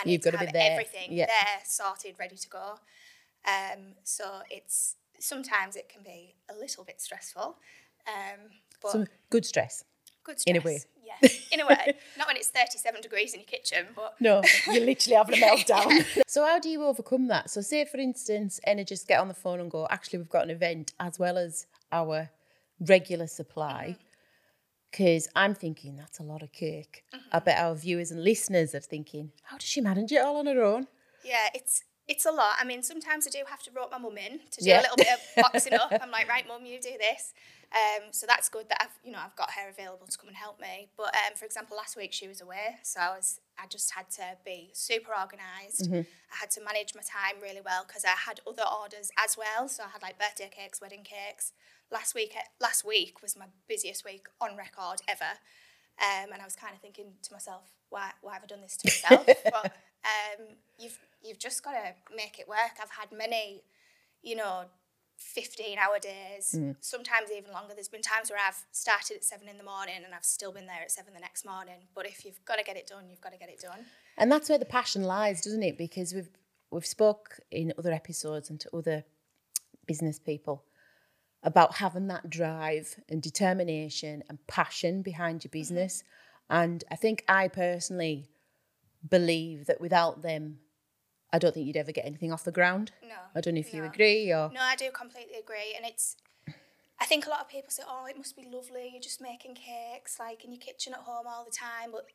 and 0.00 0.10
You've 0.10 0.22
gotta 0.22 0.38
be 0.38 0.44
have 0.46 0.52
there, 0.52 0.72
everything 0.72 1.08
yeah. 1.10 1.26
there 1.26 1.60
sorted, 1.64 2.14
ready 2.18 2.36
to 2.36 2.48
go. 2.48 2.74
Um, 3.46 3.94
so 4.04 4.24
it's 4.50 4.96
sometimes 5.18 5.76
it 5.76 5.88
can 5.88 6.02
be 6.02 6.34
a 6.50 6.54
little 6.54 6.84
bit 6.84 7.00
stressful, 7.00 7.56
um, 8.06 8.40
but 8.82 8.92
Some 8.92 9.06
good 9.30 9.44
stress. 9.46 9.84
good 10.24 10.38
stress. 10.40 10.54
in 10.56 10.60
a 10.60 10.64
way. 10.64 10.80
yeah, 11.04 11.28
in 11.52 11.60
a 11.60 11.66
way. 11.66 11.94
Not 12.18 12.26
when 12.28 12.36
it's 12.36 12.48
thirty-seven 12.48 13.00
degrees 13.00 13.32
in 13.34 13.40
your 13.40 13.46
kitchen, 13.46 13.86
but 13.96 14.14
No, 14.20 14.42
you're 14.66 14.84
literally 14.84 15.16
having 15.16 15.42
a 15.42 15.46
meltdown. 15.46 16.04
So 16.26 16.44
how 16.46 16.60
do 16.60 16.68
you 16.68 16.84
overcome 16.84 17.26
that? 17.28 17.50
So 17.50 17.60
say 17.60 17.84
for 17.84 17.96
instance, 17.98 18.60
Energus 18.68 19.04
get 19.06 19.18
on 19.18 19.26
the 19.28 19.34
phone 19.34 19.58
and 19.60 19.70
go, 19.70 19.86
actually 19.90 20.20
we've 20.20 20.28
got 20.28 20.44
an 20.44 20.50
event 20.50 20.92
as 21.00 21.18
well 21.18 21.36
as 21.36 21.66
our 21.90 22.30
regular 22.86 23.26
supply. 23.26 23.96
Because 24.90 25.28
I'm 25.36 25.54
thinking 25.54 25.96
that's 25.96 26.18
a 26.18 26.22
lot 26.22 26.42
of 26.42 26.52
cake. 26.52 27.04
I 27.32 27.38
bet 27.38 27.58
our 27.58 27.74
viewers 27.74 28.10
and 28.10 28.24
listeners 28.24 28.74
are 28.74 28.80
thinking, 28.80 29.30
how 29.44 29.56
does 29.58 29.68
she 29.68 29.80
manage 29.80 30.10
it 30.12 30.20
all 30.20 30.36
on 30.38 30.46
her 30.46 30.62
own? 30.62 30.88
Yeah, 31.24 31.48
it's 31.54 31.84
it's 32.08 32.26
a 32.26 32.32
lot. 32.32 32.54
I 32.58 32.64
mean, 32.64 32.82
sometimes 32.82 33.24
I 33.28 33.30
do 33.30 33.38
have 33.48 33.62
to 33.62 33.70
rope 33.70 33.92
my 33.92 33.98
mum 33.98 34.18
in 34.18 34.40
to 34.50 34.64
do 34.64 34.68
Yeah. 34.68 34.80
a 34.80 34.82
little 34.82 34.96
bit 34.96 35.06
of 35.12 35.20
boxing 35.44 35.74
up. 35.74 35.92
I'm 36.02 36.10
like, 36.10 36.28
right, 36.28 36.44
mum, 36.48 36.66
you 36.66 36.80
do 36.80 36.90
this. 36.98 37.32
Um, 37.72 38.08
so 38.10 38.26
that's 38.26 38.48
good 38.48 38.68
that 38.68 38.78
I've 38.82 38.98
you 39.04 39.12
know 39.12 39.20
I've 39.24 39.36
got 39.36 39.52
her 39.52 39.68
available 39.70 40.08
to 40.08 40.18
come 40.18 40.26
and 40.26 40.36
help 40.36 40.58
me. 40.60 40.88
But 40.96 41.14
um, 41.14 41.36
for 41.36 41.44
example, 41.44 41.76
last 41.76 41.96
week 41.96 42.12
she 42.12 42.26
was 42.26 42.40
away, 42.40 42.78
so 42.82 42.98
I 43.00 43.10
was 43.10 43.38
I 43.56 43.66
just 43.68 43.92
had 43.94 44.10
to 44.12 44.36
be 44.44 44.70
super 44.72 45.12
organized 45.14 45.86
I 45.92 46.04
had 46.40 46.50
to 46.52 46.60
manage 46.64 46.94
my 46.96 47.02
time 47.02 47.40
really 47.40 47.60
well 47.64 47.84
because 47.86 48.04
I 48.04 48.16
had 48.26 48.40
other 48.48 48.64
orders 48.80 49.10
as 49.24 49.36
well. 49.38 49.68
So 49.68 49.84
I 49.84 49.88
had 49.92 50.02
like 50.02 50.18
birthday 50.18 50.50
cakes, 50.50 50.80
wedding 50.80 51.04
cakes. 51.04 51.52
Last 51.92 52.14
week 52.14 52.34
last 52.60 52.84
week 52.84 53.20
was 53.22 53.36
my 53.36 53.46
busiest 53.68 54.04
week 54.04 54.26
on 54.40 54.56
record 54.56 55.00
ever. 55.08 55.38
Um, 56.00 56.32
and 56.32 56.40
I 56.40 56.44
was 56.44 56.56
kind 56.56 56.74
of 56.74 56.80
thinking 56.80 57.12
to 57.22 57.32
myself, 57.32 57.62
why, 57.90 58.10
why 58.22 58.34
have 58.34 58.44
I 58.44 58.46
done 58.46 58.62
this 58.62 58.76
to 58.78 58.88
myself? 58.88 59.26
but 59.44 59.66
um, 60.04 60.46
you've 60.78 60.98
you've 61.22 61.38
just 61.38 61.62
got 61.62 61.72
to 61.72 61.94
make 62.16 62.38
it 62.38 62.48
work. 62.48 62.78
I've 62.82 62.90
had 62.90 63.12
many, 63.16 63.62
you 64.22 64.36
know, 64.36 64.64
fifteen 65.18 65.78
hour 65.78 65.98
days, 65.98 66.58
sometimes 66.80 67.30
even 67.36 67.52
longer. 67.52 67.74
There's 67.74 67.88
been 67.88 68.02
times 68.02 68.30
where 68.30 68.38
I've 68.40 68.64
started 68.72 69.16
at 69.16 69.24
seven 69.24 69.48
in 69.48 69.58
the 69.58 69.64
morning 69.64 69.96
and 70.04 70.14
I've 70.14 70.24
still 70.24 70.52
been 70.52 70.66
there 70.66 70.80
at 70.82 70.90
seven 70.90 71.12
the 71.12 71.20
next 71.20 71.44
morning. 71.44 71.88
But 71.94 72.06
if 72.06 72.24
you've 72.24 72.42
got 72.46 72.56
to 72.56 72.64
get 72.64 72.76
it 72.76 72.86
done, 72.86 73.10
you've 73.10 73.20
got 73.20 73.32
to 73.32 73.38
get 73.38 73.50
it 73.50 73.60
done. 73.60 73.84
And 74.16 74.32
that's 74.32 74.48
where 74.48 74.58
the 74.58 74.64
passion 74.64 75.02
lies, 75.02 75.42
doesn't 75.42 75.62
it? 75.62 75.76
Because 75.76 76.14
we've 76.14 76.30
we've 76.70 76.86
spoke 76.86 77.40
in 77.50 77.74
other 77.78 77.92
episodes 77.92 78.48
and 78.48 78.58
to 78.60 78.74
other 78.74 79.04
business 79.86 80.18
people 80.18 80.64
about 81.42 81.76
having 81.76 82.08
that 82.08 82.28
drive 82.28 82.96
and 83.08 83.22
determination 83.22 84.22
and 84.28 84.46
passion 84.46 85.02
behind 85.02 85.44
your 85.44 85.48
mm-hmm. 85.48 85.60
business. 85.60 86.04
And 86.48 86.84
I 86.90 86.96
think 86.96 87.24
I 87.28 87.48
personally 87.48 88.28
believe 89.08 89.66
that 89.66 89.80
without 89.80 90.22
them, 90.22 90.58
I 91.32 91.38
don't 91.38 91.54
think 91.54 91.66
you'd 91.66 91.76
ever 91.76 91.92
get 91.92 92.04
anything 92.04 92.32
off 92.32 92.44
the 92.44 92.52
ground. 92.52 92.90
No, 93.02 93.14
I 93.34 93.40
don't 93.40 93.54
know 93.54 93.60
if 93.60 93.72
you 93.72 93.84
agree 93.84 94.30
or 94.32 94.50
No, 94.52 94.60
I 94.60 94.74
do 94.74 94.90
completely 94.90 95.38
agree. 95.38 95.74
And 95.76 95.86
it's, 95.86 96.16
I 97.00 97.06
think 97.06 97.26
a 97.26 97.30
lot 97.30 97.40
of 97.40 97.48
people 97.48 97.70
say, 97.70 97.84
oh, 97.88 98.06
it 98.10 98.16
must 98.16 98.36
be 98.36 98.48
lovely. 98.52 98.90
You're 98.92 99.00
just 99.00 99.22
making 99.22 99.54
cakes 99.54 100.18
like 100.18 100.44
in 100.44 100.50
your 100.52 100.60
kitchen 100.60 100.92
at 100.92 101.00
home 101.00 101.26
all 101.28 101.44
the 101.44 101.56
time. 101.56 101.92
But 101.92 102.06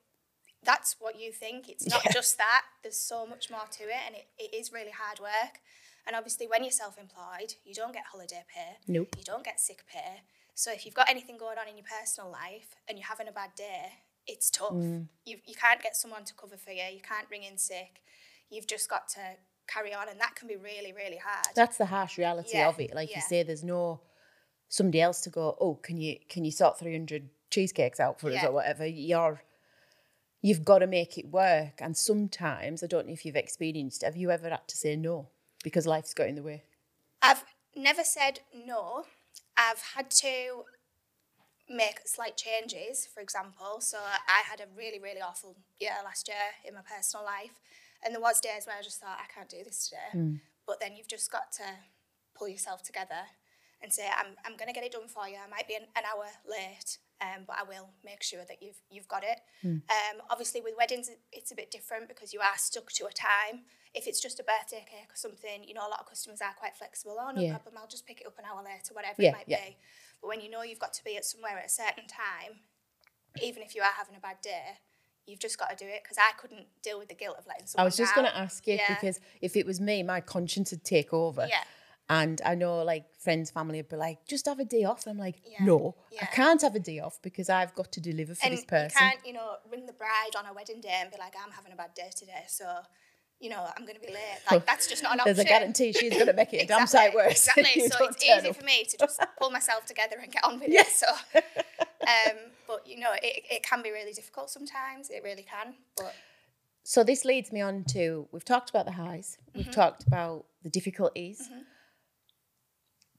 that's 0.63 0.97
what 0.99 1.19
you 1.19 1.31
think. 1.31 1.69
It's 1.69 1.87
not 1.87 2.03
Yeah. 2.05 2.11
just 2.11 2.37
that. 2.37 2.65
There's 2.83 2.99
so 2.99 3.25
much 3.25 3.49
more 3.49 3.67
to 3.71 3.83
it. 3.83 4.01
And 4.05 4.15
it, 4.15 4.27
it 4.37 4.53
is 4.53 4.73
really 4.73 4.91
hard 4.91 5.19
work. 5.19 5.61
And 6.07 6.15
obviously, 6.15 6.47
when 6.47 6.63
you're 6.63 6.71
self 6.71 6.97
employed, 6.97 7.53
you 7.63 7.73
don't 7.73 7.93
get 7.93 8.03
holiday 8.11 8.43
pay. 8.53 8.77
Nope. 8.87 9.15
You 9.17 9.23
don't 9.23 9.43
get 9.43 9.59
sick 9.59 9.83
pay. 9.91 10.21
So 10.53 10.71
if 10.71 10.85
you've 10.85 10.95
got 10.95 11.09
anything 11.09 11.37
going 11.37 11.57
on 11.57 11.67
in 11.67 11.75
your 11.75 11.85
personal 11.85 12.31
life 12.31 12.75
and 12.87 12.97
you're 12.97 13.07
having 13.07 13.27
a 13.27 13.31
bad 13.31 13.51
day, 13.55 13.91
it's 14.25 14.49
tough. 14.49 14.73
Mm. 14.73 15.07
You, 15.25 15.37
you 15.45 15.53
can't 15.53 15.81
get 15.81 15.95
someone 15.95 16.23
to 16.23 16.33
cover 16.33 16.57
for 16.57 16.71
you. 16.71 16.83
You 16.93 17.01
can't 17.01 17.27
ring 17.29 17.43
in 17.43 17.57
sick. 17.57 18.01
You've 18.49 18.67
just 18.67 18.89
got 18.89 19.07
to 19.09 19.21
carry 19.67 19.93
on. 19.93 20.07
And 20.09 20.19
that 20.21 20.35
can 20.35 20.47
be 20.47 20.55
really, 20.55 20.93
really 20.93 21.17
hard. 21.17 21.47
that's 21.55 21.77
the 21.77 21.85
harsh 21.85 22.17
reality 22.17 22.51
Yeah, 22.53 22.69
of 22.69 22.79
it. 22.79 22.95
Like 22.95 23.13
you 23.13 23.21
say, 23.21 23.43
there's 23.43 23.63
no 23.63 24.01
somebody 24.69 25.01
else 25.01 25.21
to 25.21 25.29
go, 25.29 25.57
oh, 25.59 25.75
can 25.75 25.97
you 25.97 26.17
can 26.29 26.45
you 26.45 26.51
sort 26.51 26.79
300 26.79 27.29
cheesecakes 27.49 27.99
out 27.99 28.19
for 28.19 28.31
us 28.31 28.43
or 28.43 28.51
whatever? 28.51 28.85
You're 28.85 29.41
you've 30.41 30.63
got 30.63 30.79
to 30.79 30.87
make 30.87 31.17
it 31.17 31.27
work. 31.27 31.79
And 31.79 31.97
sometimes, 31.97 32.83
I 32.83 32.87
don't 32.87 33.07
know 33.07 33.13
if 33.13 33.25
you've 33.25 33.35
experienced, 33.35 34.03
have 34.03 34.15
you 34.15 34.31
ever 34.31 34.49
had 34.49 34.67
to 34.67 34.77
say 34.77 34.95
no 34.95 35.29
because 35.65 35.87
life's 35.87 36.13
got 36.13 36.27
in 36.27 36.35
the 36.35 36.43
way? 36.43 36.61
I've 37.23 37.43
never 37.75 38.03
said 38.03 38.41
no. 38.53 39.05
I've 39.57 39.81
had 39.95 40.11
to 40.21 40.63
make 41.67 42.01
slight 42.05 42.37
changes, 42.37 43.09
for 43.11 43.19
example. 43.19 43.81
So 43.81 43.97
I 43.97 44.43
had 44.47 44.61
a 44.61 44.69
really, 44.77 44.99
really 44.99 45.21
awful 45.21 45.55
year 45.79 45.97
last 46.03 46.27
year 46.27 46.53
in 46.63 46.75
my 46.75 46.81
personal 46.81 47.25
life. 47.25 47.57
And 48.05 48.13
there 48.13 48.21
was 48.21 48.39
days 48.39 48.67
where 48.67 48.77
I 48.77 48.83
just 48.83 49.01
thought, 49.01 49.17
I 49.17 49.25
can't 49.33 49.49
do 49.49 49.63
this 49.65 49.89
today. 49.89 50.11
Mm. 50.13 50.39
But 50.67 50.79
then 50.79 50.95
you've 50.95 51.07
just 51.07 51.31
got 51.31 51.51
to 51.53 51.63
pull 52.37 52.47
yourself 52.47 52.83
together 52.83 53.25
and 53.81 53.91
say, 53.91 54.05
I'm, 54.05 54.37
I'm 54.45 54.57
going 54.57 54.67
to 54.67 54.73
get 54.73 54.83
it 54.83 54.91
done 54.91 55.07
for 55.07 55.27
you. 55.27 55.37
I 55.43 55.49
might 55.49 55.67
be 55.67 55.73
an, 55.73 55.87
an 55.95 56.03
hour 56.05 56.25
late. 56.47 56.99
Um, 57.21 57.43
but 57.47 57.55
I 57.59 57.63
will 57.63 57.89
make 58.03 58.21
sure 58.23 58.41
that 58.47 58.61
you've 58.61 58.81
you've 58.89 59.07
got 59.07 59.23
it. 59.23 59.39
Um, 59.89 60.21
obviously, 60.29 60.61
with 60.61 60.73
weddings, 60.77 61.09
it's 61.31 61.51
a 61.51 61.55
bit 61.55 61.71
different 61.71 62.07
because 62.07 62.33
you 62.33 62.39
are 62.39 62.57
stuck 62.57 62.91
to 62.93 63.05
a 63.05 63.11
time. 63.11 63.63
If 63.93 64.07
it's 64.07 64.19
just 64.21 64.39
a 64.39 64.43
birthday 64.43 64.85
cake 64.89 65.09
or 65.11 65.15
something, 65.15 65.63
you 65.63 65.73
know, 65.73 65.87
a 65.87 65.89
lot 65.89 66.01
of 66.01 66.07
customers 66.07 66.41
are 66.41 66.53
quite 66.57 66.75
flexible. 66.75 67.17
Oh, 67.19 67.31
no 67.31 67.41
Yeah. 67.41 67.51
problem, 67.51 67.75
I'll 67.77 67.87
just 67.87 68.05
pick 68.05 68.19
it 68.21 68.27
up 68.27 68.37
an 68.37 68.45
hour 68.45 68.61
later, 68.63 68.93
whatever 68.93 69.21
Yeah, 69.21 69.29
it 69.29 69.33
might 69.33 69.47
yeah. 69.47 69.63
be. 69.65 69.77
But 70.21 70.27
when 70.27 70.41
you 70.41 70.49
know 70.49 70.63
you've 70.63 70.79
got 70.79 70.93
to 70.93 71.03
be 71.03 71.15
at 71.15 71.23
somewhere 71.23 71.57
at 71.57 71.65
a 71.67 71.69
certain 71.69 72.05
time, 72.07 72.59
even 73.41 73.63
if 73.63 73.73
you 73.75 73.81
are 73.81 73.93
having 73.95 74.15
a 74.15 74.19
bad 74.19 74.41
day, 74.41 74.79
you've 75.25 75.39
just 75.39 75.57
got 75.57 75.69
to 75.69 75.75
do 75.75 75.89
it 75.89 76.03
because 76.03 76.17
I 76.17 76.33
couldn't 76.39 76.67
deal 76.83 76.99
with 76.99 77.07
the 77.09 77.15
guilt 77.15 77.37
of 77.39 77.47
letting 77.47 77.65
someone 77.67 77.83
I 77.83 77.85
was 77.85 77.97
just 77.97 78.13
going 78.15 78.27
to 78.27 78.37
ask 78.37 78.67
you 78.67 78.75
Yeah. 78.75 78.93
because 78.95 79.19
if 79.41 79.55
it 79.55 79.65
was 79.65 79.79
me, 79.79 80.03
my 80.03 80.21
conscience 80.21 80.71
would 80.71 80.83
take 80.83 81.13
over. 81.13 81.47
Yeah. 81.49 81.63
And 82.07 82.39
I 82.45 82.53
know 82.55 82.83
like 82.83 83.05
friends, 83.19 83.49
family 83.49 83.79
would 83.79 83.89
be 83.89 83.95
like, 83.95 84.25
just 84.27 84.45
have 84.45 84.59
a 84.59 84.65
day 84.65 84.83
off. 84.83 85.07
And 85.07 85.13
I'm 85.13 85.17
like, 85.25 85.37
Yeah. 85.45 85.65
no, 85.65 85.95
I 86.21 86.25
can't 86.25 86.61
have 86.61 86.75
a 86.75 86.79
day 86.79 86.99
off 86.99 87.19
because 87.23 87.49
I've 87.49 87.73
got 87.73 87.91
to 87.93 87.99
deliver 87.99 88.35
for 88.35 88.45
and 88.45 88.53
this 88.53 88.61
you 88.61 88.67
person. 88.67 88.97
can't, 88.97 89.19
you 89.25 89.33
know, 89.33 89.55
ring 89.71 89.85
the 89.87 89.93
bride 89.93 90.35
on 90.37 90.45
a 90.45 90.53
wedding 90.53 90.81
day 90.81 90.97
and 91.01 91.09
be 91.09 91.17
like, 91.17 91.33
I'm 91.43 91.51
having 91.51 91.71
a 91.73 91.75
bad 91.75 91.93
day 91.95 92.09
today, 92.15 92.43
so 92.47 92.65
you 93.41 93.49
know, 93.49 93.67
I'm 93.75 93.83
going 93.85 93.95
to 93.95 94.01
be 94.01 94.13
late. 94.13 94.39
Like 94.49 94.65
that's 94.71 94.87
just 94.87 95.03
not 95.03 95.13
an 95.15 95.19
option. 95.19 95.35
There's 95.35 95.45
a 95.45 95.49
guarantee 95.49 95.91
she's 95.93 96.13
going 96.13 96.27
to 96.27 96.33
make 96.33 96.53
it 96.53 96.63
a 96.63 96.67
damn 96.73 96.87
sight 96.87 97.13
worse. 97.13 97.47
Exactly. 97.57 97.89
So 97.89 98.05
it's 98.05 98.23
easy 98.23 98.49
up. 98.49 98.55
for 98.55 98.63
me 98.63 98.85
to 98.85 98.97
just 98.97 99.19
pull 99.37 99.49
myself 99.51 99.85
together 99.85 100.15
and 100.21 100.31
get 100.31 100.43
on 100.45 100.59
with 100.59 100.69
it. 100.71 100.87
So, 100.87 101.07
um, 101.35 102.37
but 102.67 102.87
you 102.87 102.99
know, 102.99 103.11
it, 103.21 103.43
it 103.51 103.63
can 103.63 103.81
be 103.81 103.91
really 103.91 104.13
difficult 104.13 104.49
sometimes. 104.49 105.09
It 105.09 105.21
really 105.23 105.43
can. 105.43 105.73
But 105.97 106.13
So 106.83 107.03
this 107.03 107.25
leads 107.25 107.51
me 107.51 107.61
on 107.61 107.83
to 107.89 108.27
we've 108.31 108.45
talked 108.45 108.69
about 108.69 108.85
the 108.85 108.93
highs, 108.93 109.37
Mm-hmm. 109.49 109.57
we've 109.59 109.71
talked 109.71 110.05
about 110.07 110.45
the 110.63 110.69
difficulties. 110.69 111.49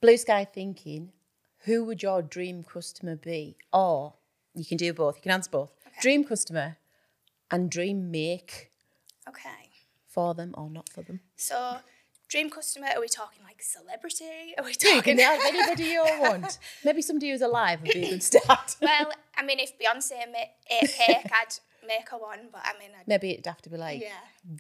Blue 0.01 0.17
sky 0.17 0.45
thinking, 0.45 1.13
who 1.65 1.85
would 1.85 2.03
your 2.03 2.23
dream 2.23 2.63
customer 2.63 3.17
be? 3.17 3.57
Or 3.73 4.15
you 4.55 4.65
can 4.65 4.77
do 4.77 4.93
both, 4.93 5.17
you 5.17 5.23
can 5.23 5.33
answer 5.33 5.51
both. 5.51 5.73
Dream 6.01 6.25
customer 6.25 6.77
and 7.51 7.71
dream 7.71 8.11
make 8.11 8.71
okay. 9.29 9.71
for 10.07 10.35
them 10.35 10.55
or 10.57 10.69
not 10.69 10.89
for 10.89 11.03
them. 11.03 11.21
So, 11.37 11.79
dream 12.29 12.51
customer, 12.51 12.89
are 12.95 13.01
we 13.01 13.09
talking 13.09 13.43
like 13.45 13.63
celebrity? 13.63 14.55
Are 14.59 14.65
we 14.65 14.75
talking? 14.75 15.19
have 15.19 15.41
anybody 15.47 15.85
you 15.85 16.05
want. 16.21 16.59
Maybe 16.85 17.03
somebody 17.03 17.31
who's 17.31 17.43
alive 17.43 17.81
would 17.83 17.93
be 17.93 18.05
a 18.05 18.11
good 18.11 18.23
start. 18.23 18.77
well, 18.83 19.13
I 19.37 19.45
mean, 19.45 19.59
if 19.61 19.73
Beyonce 19.79 20.31
made 20.31 20.51
a 20.71 20.87
cake, 20.87 21.17
I'd 21.33 21.59
make 21.87 22.09
her 22.11 22.19
one. 22.19 22.49
But 22.53 22.63
I 22.65 22.73
mean, 22.79 22.91
I'd, 22.99 23.07
Maybe 23.09 23.33
it'd 23.33 23.47
have 23.47 23.63
to 23.63 23.71
be 23.71 23.77
like 23.77 24.01
yeah, 24.01 24.11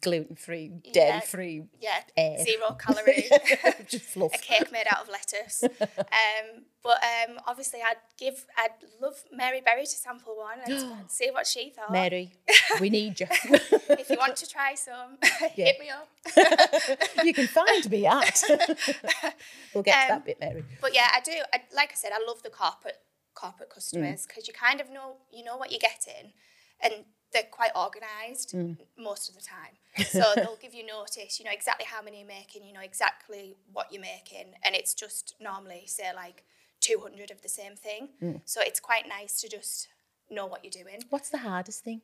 gluten 0.03 0.37
free, 0.37 0.73
Yeah. 0.85 0.93
dairy 0.93 1.21
free, 1.21 1.65
yeah, 1.81 2.01
Eh. 2.17 2.45
zero 2.45 2.73
calorie. 2.79 3.29
just 3.89 4.05
fluff. 4.07 4.35
a 4.35 4.39
cake 4.39 4.71
made 4.73 4.87
out 4.91 5.03
of 5.03 5.09
lettuce. 5.09 5.65
Um, 5.99 6.63
but 6.83 6.99
um, 7.03 7.39
obviously, 7.47 7.81
I'd 7.85 7.97
give, 8.17 8.45
I'd 8.57 8.71
love 9.03 9.15
Mary 9.33 9.61
Berry 9.61 9.83
to 9.85 9.91
sample 9.91 10.37
one 10.37 10.59
and 10.65 11.11
see 11.11 11.31
what 11.31 11.47
she 11.47 11.71
thought. 11.71 11.91
Mary, 11.91 12.33
we 12.81 12.91
need 12.91 13.19
you. 13.21 13.27
If 13.31 14.09
you 14.09 14.17
want 14.19 14.37
to 14.37 14.47
try 14.49 14.75
some, 14.77 15.19
Yeah. 15.57 15.65
hit 15.67 15.81
me 15.81 15.91
up. 15.91 16.09
you 17.25 17.35
can 17.35 17.49
find 17.49 17.91
me 17.91 18.07
at. 18.07 18.41
we'll 19.75 19.83
get 19.83 19.95
to 19.95 20.01
Um, 20.15 20.19
that 20.19 20.25
bit, 20.25 20.41
Mary. 20.41 20.65
But 20.81 20.95
yeah, 20.95 21.09
I 21.15 21.21
do. 21.21 21.33
I, 21.53 21.61
like 21.75 21.91
I 21.93 21.95
said, 21.95 22.13
I 22.15 22.25
love 22.27 22.43
the 22.43 22.51
corporate 22.51 22.99
corporate 23.35 23.69
Mm. 23.71 23.75
customers 23.75 24.27
because 24.27 24.49
you 24.49 24.55
kind 24.55 24.81
of 24.81 24.89
know 24.91 25.17
you 25.33 25.45
know 25.45 25.57
what 25.57 25.71
you're 25.71 25.81
getting, 25.81 26.33
and 26.81 27.05
they're 27.37 27.51
quite 27.51 27.73
organised 27.77 28.55
Mm. 28.57 28.77
most 28.97 29.29
of 29.29 29.35
the 29.35 29.43
time. 29.43 29.75
So 30.17 30.25
they'll 30.37 30.57
give 30.67 30.75
you 30.75 30.85
notice. 30.87 31.39
You 31.39 31.45
know 31.47 31.51
exactly 31.61 31.87
how 31.95 32.01
many 32.03 32.19
you're 32.21 32.29
making. 32.41 32.65
You 32.65 32.73
know 32.73 32.81
exactly 32.93 33.57
what 33.73 33.87
you're 33.93 34.03
making, 34.03 34.47
and 34.65 34.75
it's 34.75 34.95
just 34.95 35.35
normally 35.41 35.85
say 35.87 36.09
like 36.15 36.45
200 36.81 37.31
of 37.31 37.43
the 37.43 37.49
same 37.49 37.75
thing. 37.77 38.09
Mm. 38.23 38.41
So 38.45 38.61
it's 38.63 38.81
quite 38.81 39.07
nice 39.09 39.41
to 39.43 39.49
just 39.49 39.89
know 40.31 40.47
what 40.47 40.61
you're 40.65 40.83
doing. 40.85 41.01
What's 41.11 41.31
the 41.31 41.39
hardest 41.39 41.85
thing 41.85 42.01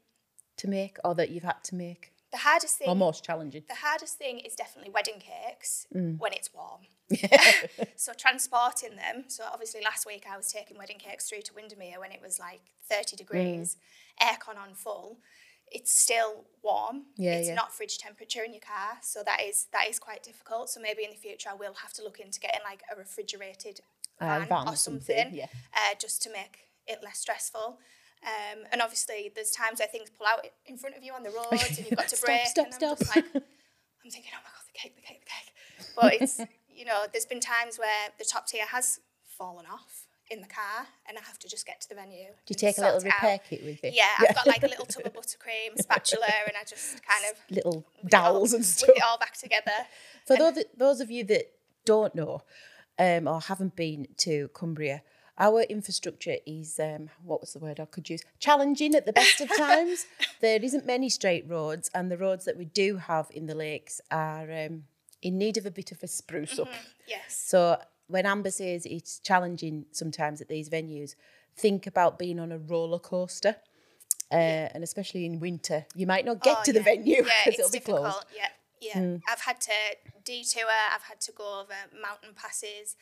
to 0.58 0.68
make 0.68 0.96
or 1.04 1.14
that 1.14 1.30
you've 1.30 1.42
had 1.52 1.62
to 1.64 1.74
make? 1.74 2.12
The 2.30 2.38
hardest 2.38 2.78
thing. 2.78 2.88
Or 2.88 2.96
most 2.96 3.24
challenging? 3.24 3.64
The 3.68 3.74
hardest 3.86 4.16
thing 4.16 4.38
is 4.40 4.54
definitely 4.54 4.90
wedding 4.90 5.18
cakes 5.20 5.86
Mm. 5.94 6.18
when 6.18 6.32
it's 6.32 6.50
warm. 6.54 6.82
so 7.96 8.12
transporting 8.16 8.96
them. 8.96 9.24
So 9.28 9.44
obviously 9.52 9.80
last 9.82 10.06
week 10.06 10.24
I 10.30 10.36
was 10.36 10.50
taking 10.52 10.76
wedding 10.78 10.98
cakes 10.98 11.28
through 11.28 11.42
to 11.42 11.54
Windermere 11.54 11.98
when 12.00 12.12
it 12.12 12.20
was 12.22 12.38
like 12.38 12.60
30 12.88 13.16
degrees, 13.16 13.76
Mm. 14.20 14.28
aircon 14.28 14.58
on 14.58 14.74
full. 14.74 15.18
It's 15.70 15.90
still 15.92 16.44
warm. 16.62 17.04
Yeah, 17.16 17.36
it's 17.36 17.48
yeah. 17.48 17.54
not 17.54 17.72
fridge 17.72 17.96
temperature 17.96 18.42
in 18.42 18.52
your 18.52 18.60
car, 18.60 18.98
so 19.00 19.22
that 19.24 19.40
is 19.42 19.66
that 19.72 19.88
is 19.88 19.98
quite 19.98 20.22
difficult. 20.22 20.68
So 20.68 20.80
maybe 20.80 21.02
in 21.04 21.10
the 21.10 21.16
future 21.16 21.48
I 21.50 21.54
will 21.54 21.72
have 21.74 21.94
to 21.94 22.02
look 22.04 22.20
into 22.20 22.38
getting 22.40 22.60
like 22.62 22.82
a 22.92 22.96
refrigerated 22.98 23.80
Uh, 24.20 24.26
van, 24.40 24.48
van 24.48 24.68
or 24.68 24.72
or 24.72 24.76
something, 24.76 25.16
something, 25.16 25.34
yeah. 25.34 25.46
uh, 25.74 25.94
just 25.98 26.20
to 26.24 26.30
make 26.30 26.68
it 26.86 26.98
less 27.02 27.18
stressful. 27.20 27.78
Um, 28.24 28.58
and 28.70 28.82
obviously, 28.82 29.32
there's 29.34 29.50
times 29.50 29.78
where 29.80 29.88
things 29.88 30.10
pull 30.10 30.26
out 30.26 30.46
in 30.66 30.76
front 30.76 30.94
of 30.96 31.02
you 31.02 31.12
on 31.14 31.22
the 31.22 31.30
road, 31.30 31.52
and 31.66 31.78
you've 31.78 31.96
got 31.96 32.06
to 32.12 32.16
Stop, 32.16 32.26
brake. 32.26 32.46
stop, 32.46 32.66
and 32.66 32.74
I'm 32.74 32.78
stop. 32.80 32.98
just 32.98 33.16
like, 33.16 33.24
I'm 33.34 34.10
thinking, 34.10 34.30
oh 34.36 34.42
my 34.44 34.50
god, 34.54 34.64
the 34.68 34.78
cake, 34.78 34.94
the 34.94 35.02
cake, 35.02 35.20
the 35.24 35.30
cake. 35.30 35.94
But 35.96 36.14
it's, 36.22 36.36
you 36.76 36.84
know, 36.84 37.04
there's 37.12 37.26
been 37.26 37.40
times 37.40 37.78
where 37.78 38.08
the 38.18 38.24
top 38.24 38.46
tier 38.46 38.66
has 38.66 39.00
fallen 39.26 39.66
off 39.66 40.06
in 40.30 40.40
the 40.40 40.46
car, 40.48 40.86
and 41.08 41.18
I 41.18 41.20
have 41.22 41.38
to 41.40 41.48
just 41.48 41.66
get 41.66 41.80
to 41.82 41.88
the 41.88 41.94
venue. 41.94 42.28
Do 42.46 42.50
you 42.50 42.54
take 42.54 42.78
a 42.78 42.80
little 42.82 43.00
repair 43.00 43.38
kit 43.38 43.62
with 43.64 43.82
you? 43.84 43.90
Yeah, 43.92 44.04
I've 44.18 44.34
got 44.34 44.46
like 44.46 44.62
a 44.62 44.66
little 44.68 44.86
tub 44.86 45.04
of 45.04 45.12
buttercream, 45.12 45.76
spatula, 45.78 46.26
and 46.46 46.54
I 46.58 46.64
just 46.64 47.00
kind 47.04 47.24
of 47.30 47.38
Little 47.54 47.84
it 47.98 48.04
all- 48.04 48.08
dowels 48.08 48.52
and 48.54 48.64
stuff. 48.64 48.90
it 48.96 49.02
all 49.02 49.18
back 49.18 49.34
together. 49.36 49.72
For 50.26 50.36
those, 50.36 50.58
those 50.76 51.00
of 51.00 51.10
you 51.10 51.24
that 51.24 51.50
don't 51.84 52.14
know 52.14 52.42
um, 52.98 53.28
or 53.28 53.40
haven't 53.40 53.76
been 53.76 54.06
to 54.18 54.48
Cumbria, 54.54 55.02
our 55.38 55.62
infrastructure 55.62 56.36
is, 56.46 56.78
um, 56.78 57.10
what 57.24 57.40
was 57.40 57.52
the 57.52 57.58
word 57.58 57.80
I 57.80 57.84
could 57.86 58.08
use? 58.08 58.22
Challenging 58.38 58.94
at 58.94 59.04
the 59.06 59.12
best 59.12 59.40
of 59.40 59.48
times. 59.56 60.06
there 60.40 60.62
isn't 60.62 60.86
many 60.86 61.08
straight 61.10 61.46
roads, 61.48 61.90
and 61.94 62.10
the 62.10 62.16
roads 62.18 62.44
that 62.46 62.56
we 62.56 62.64
do 62.66 62.96
have 62.96 63.26
in 63.32 63.46
the 63.46 63.54
lakes 63.54 64.00
are 64.10 64.50
um, 64.50 64.84
in 65.22 65.38
need 65.38 65.56
of 65.56 65.64
a 65.66 65.70
bit 65.70 65.92
of 65.92 66.02
a 66.02 66.06
spruce 66.08 66.58
up. 66.58 66.68
Yes. 67.06 67.22
So 67.46 67.80
when 68.08 68.26
Amber 68.26 68.50
says 68.50 68.84
it's 68.86 69.18
challenging 69.20 69.86
sometimes 69.92 70.40
at 70.40 70.48
these 70.48 70.68
venues, 70.68 71.14
think 71.56 71.86
about 71.86 72.18
being 72.18 72.38
on 72.38 72.52
a 72.52 72.58
roller 72.58 72.98
coaster. 72.98 73.56
Uh, 74.30 74.34
and 74.74 74.82
especially 74.82 75.26
in 75.26 75.38
winter, 75.40 75.84
you 75.94 76.06
might 76.06 76.24
not 76.24 76.42
get 76.42 76.56
Oh, 76.60 76.62
to 76.64 76.72
the 76.72 76.78
yeah. 76.78 76.84
venue 76.84 77.16
Yeah, 77.16 77.22
because 77.22 77.46
it's 77.46 77.58
it'll 77.58 77.70
be 77.70 77.78
difficult. 77.78 78.00
closed. 78.00 78.26
Yeah, 78.34 78.48
yeah. 78.80 79.16
I've 79.28 79.40
had 79.40 79.60
to 79.60 79.72
detour. 80.24 80.62
I've 80.94 81.02
had 81.02 81.20
to 81.22 81.32
go 81.32 81.60
over 81.60 81.74
mountain 82.00 82.30
passes. 82.34 82.96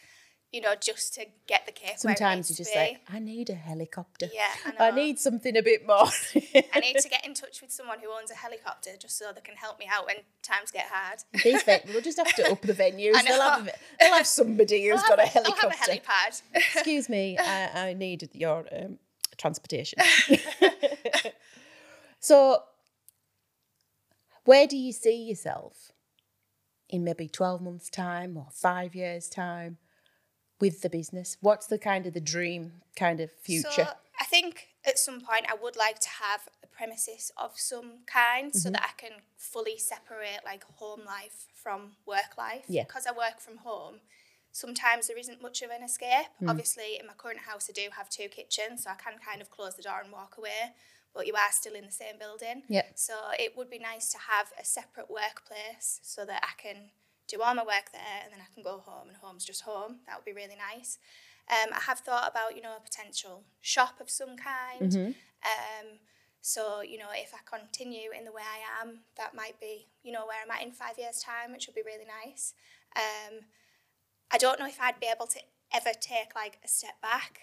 You 0.53 0.61
know, 0.61 0.75
just 0.75 1.15
to 1.15 1.27
get 1.47 1.65
the 1.65 1.71
cake. 1.71 1.99
Sometimes 1.99 2.51
you're 2.51 2.57
just 2.57 2.73
be. 2.73 2.79
like, 2.79 3.01
I 3.09 3.21
need 3.21 3.51
a 3.51 3.55
helicopter. 3.55 4.29
Yeah, 4.35 4.73
I 4.81 4.89
I 4.89 4.91
need 4.91 5.21
something 5.21 5.57
a 5.57 5.63
bit 5.63 5.87
more. 5.87 6.09
I 6.75 6.81
need 6.81 6.97
to 6.99 7.09
get 7.11 7.25
in 7.25 7.35
touch 7.35 7.63
with 7.63 7.71
someone 7.71 7.99
who 8.01 8.09
owns 8.11 8.33
a 8.33 8.35
helicopter 8.35 8.91
just 8.99 9.17
so 9.17 9.27
they 9.33 9.43
can 9.43 9.55
help 9.55 9.79
me 9.79 9.89
out 9.93 10.07
when 10.07 10.17
times 10.43 10.73
get 10.73 10.87
hard. 10.91 11.21
These 11.45 11.63
ven- 11.63 11.83
we'll 11.89 12.01
just 12.01 12.19
have 12.19 12.35
to 12.35 12.51
up 12.51 12.63
the 12.63 12.73
venues. 12.73 13.13
They'll 13.25 13.41
have, 13.41 13.69
a, 13.69 13.73
they'll 14.01 14.15
have 14.15 14.27
somebody 14.27 14.89
who's 14.89 15.03
got 15.05 15.21
a 15.21 15.23
I'll 15.23 15.29
helicopter. 15.29 15.69
have 15.71 15.89
a 15.89 15.93
helipad. 15.93 16.43
Excuse 16.53 17.09
me, 17.09 17.39
I, 17.41 17.91
I 17.91 17.93
need 17.93 18.29
your 18.33 18.67
um, 18.77 18.99
transportation. 19.37 20.01
so, 22.19 22.65
where 24.45 24.67
do 24.67 24.77
you 24.77 24.93
see 24.93 25.29
yourself 25.29 25.93
in 26.89 27.05
maybe 27.05 27.29
12 27.29 27.63
months' 27.63 27.89
time 27.89 28.37
or 28.37 28.49
five 28.53 28.95
years' 28.95 29.29
time 29.29 29.79
with 30.61 30.83
the 30.83 30.90
business? 30.90 31.37
What's 31.40 31.66
the 31.66 31.79
kind 31.79 32.07
of 32.07 32.14
the 32.14 32.20
dream 32.20 32.73
kind 32.96 33.20
of 33.20 33.31
future? 33.33 33.70
So 33.70 33.87
I 34.20 34.25
think 34.25 34.68
at 34.87 34.99
some 34.99 35.20
point 35.20 35.46
I 35.49 35.55
would 35.61 35.77
like 35.77 35.99
to 36.01 36.09
have 36.09 36.49
a 36.62 36.66
premises 36.66 37.33
of 37.37 37.53
some 37.57 38.05
kind 38.07 38.55
so 38.55 38.68
Mm-hmm. 38.68 38.73
that 38.73 38.83
I 38.83 39.01
can 39.01 39.12
fully 39.37 39.79
separate 39.79 40.40
like 40.44 40.64
home 40.64 41.01
life 41.07 41.46
from 41.55 41.92
work 42.07 42.37
life. 42.38 42.64
Yeah. 42.68 42.85
Because 42.85 43.07
I 43.07 43.12
work 43.12 43.40
from 43.40 43.59
home, 43.59 43.96
sometimes 44.53 45.09
there 45.09 45.18
isn't 45.18 45.42
much 45.42 45.62
of 45.62 45.70
an 45.70 45.83
escape. 45.83 46.27
Mm. 46.42 46.51
Obviously, 46.51 46.96
in 46.99 47.07
my 47.07 47.12
current 47.14 47.40
house, 47.40 47.68
I 47.68 47.73
do 47.73 47.88
have 47.96 48.09
two 48.09 48.29
kitchens, 48.29 48.85
so 48.85 48.90
I 48.90 48.94
can 48.94 49.18
kind 49.18 49.40
of 49.42 49.51
close 49.51 49.75
the 49.77 49.83
door 49.83 50.01
and 50.03 50.12
walk 50.12 50.37
away. 50.38 50.73
But 51.14 51.27
you 51.27 51.35
are 51.35 51.51
still 51.51 51.75
in 51.75 51.85
the 51.85 51.92
same 51.92 52.18
building. 52.18 52.62
Yeah. 52.68 52.85
So 52.94 53.14
it 53.38 53.57
would 53.57 53.68
be 53.68 53.79
nice 53.79 54.11
to 54.12 54.18
have 54.18 54.53
a 54.59 54.64
separate 54.64 55.11
workplace 55.11 56.01
so 56.03 56.25
that 56.25 56.42
I 56.44 56.61
can 56.61 56.90
do 57.31 57.43
all 57.43 57.55
my 57.55 57.62
work 57.62 57.93
there 57.93 58.21
and 58.25 58.33
then 58.33 58.40
I 58.40 58.53
can 58.53 58.62
go 58.62 58.83
home 58.85 59.09
and 59.09 59.16
home's 59.16 59.45
just 59.45 59.62
home. 59.62 59.97
That 60.07 60.16
would 60.16 60.25
be 60.25 60.33
really 60.33 60.57
nice. 60.57 60.99
Um, 61.51 61.73
I 61.75 61.81
have 61.81 62.01
thought 62.01 62.29
about, 62.31 62.55
you 62.55 62.62
know, 62.62 62.77
a 62.77 62.81
potential 62.81 63.43
shop 63.61 64.01
of 64.01 64.09
some 64.11 64.37
kind. 64.37 64.93
Um, 65.43 65.87
so, 66.43 66.81
you 66.81 66.97
know, 66.99 67.09
if 67.12 67.33
I 67.35 67.38
continue 67.45 68.11
in 68.16 68.25
the 68.25 68.33
way 68.33 68.43
I 68.43 68.83
am, 68.83 69.01
that 69.16 69.35
might 69.35 69.59
be, 69.61 69.88
you 70.03 70.12
know, 70.12 70.27
where 70.27 70.38
I'm 70.43 70.51
at 70.51 70.62
in 70.62 70.73
five 70.73 70.99
years' 70.99 71.21
time, 71.23 71.53
which 71.53 71.66
would 71.66 71.75
be 71.75 71.83
really 71.85 72.07
nice. 72.25 72.55
Um, 72.97 73.40
I 74.31 74.38
don't 74.38 74.59
know 74.59 74.66
if 74.66 74.81
I'd 74.81 75.01
be 75.01 75.09
able 75.14 75.27
to 75.27 75.40
ever 75.75 75.90
take 76.01 76.35
like 76.35 76.59
a 76.64 76.69
step 76.69 77.01
back. 77.03 77.40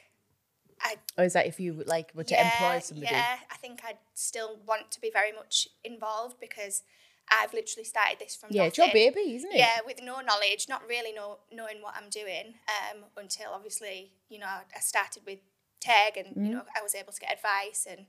I 0.82 0.96
Or 1.18 1.26
is 1.26 1.34
that 1.34 1.48
if 1.48 1.60
you 1.60 1.84
like 1.86 2.12
were 2.16 2.24
to 2.24 2.40
employ 2.40 2.80
somebody? 2.80 3.12
yeah, 3.12 3.38
I 3.52 3.58
think 3.58 3.82
I'd 3.86 3.98
still 4.14 4.60
want 4.66 4.92
to 4.92 5.02
be 5.02 5.10
very 5.12 5.32
much 5.32 5.68
involved 5.84 6.40
because 6.40 6.84
I've 7.30 7.54
literally 7.54 7.84
started 7.84 8.20
this 8.20 8.36
from 8.36 8.50
Yeah, 8.52 8.64
it's 8.64 8.78
your 8.78 8.88
baby, 8.92 9.36
isn't 9.36 9.52
it? 9.52 9.58
Yeah, 9.58 9.80
with 9.86 10.02
no 10.02 10.22
knowledge, 10.22 10.68
not 10.70 10.82
really 10.88 11.12
know, 11.12 11.40
knowing 11.52 11.82
what 11.82 11.96
I'm 11.96 12.10
doing 12.10 12.56
um, 12.68 13.04
until 13.18 13.52
obviously, 13.54 14.12
you 14.30 14.40
know, 14.40 14.48
I 14.48 14.80
started 14.80 15.24
with 15.26 15.40
TEG, 15.80 16.18
and 16.18 16.46
you 16.46 16.54
know 16.54 16.64
I 16.76 16.82
was 16.82 16.96
able 16.96 17.14
to 17.14 17.20
get 17.20 17.34
advice 17.34 17.88
and 17.90 18.06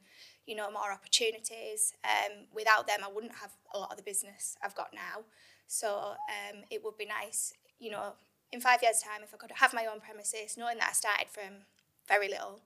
you 0.46 0.56
know 0.56 0.70
more 0.70 0.92
opportunities. 0.92 1.92
Um, 2.04 2.46
without 2.54 2.86
them, 2.86 3.00
I 3.04 3.12
wouldn't 3.12 3.34
have 3.36 3.52
a 3.74 3.78
lot 3.78 3.90
of 3.90 3.96
the 3.96 4.02
business 4.02 4.56
I've 4.62 4.74
got 4.74 4.92
now. 4.94 5.24
So 5.66 6.14
um, 6.28 6.62
it 6.70 6.82
would 6.82 6.96
be 6.96 7.04
nice, 7.04 7.52
you 7.78 7.90
know, 7.90 8.12
in 8.52 8.60
five 8.60 8.82
years' 8.82 9.00
time, 9.00 9.20
if 9.22 9.34
I 9.34 9.36
could 9.36 9.52
have 9.56 9.74
my 9.74 9.84
own 9.84 10.00
premises, 10.00 10.56
knowing 10.56 10.78
that 10.78 10.88
I 10.90 10.92
started 10.92 11.28
from 11.28 11.64
very 12.08 12.28
little, 12.28 12.60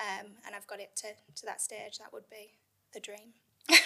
um, 0.00 0.26
and 0.44 0.54
I've 0.56 0.66
got 0.66 0.80
it 0.80 0.96
to 0.96 1.08
to 1.36 1.46
that 1.46 1.60
stage, 1.60 1.98
that 1.98 2.12
would 2.12 2.28
be 2.30 2.52
the 2.92 3.00
dream. 3.00 3.34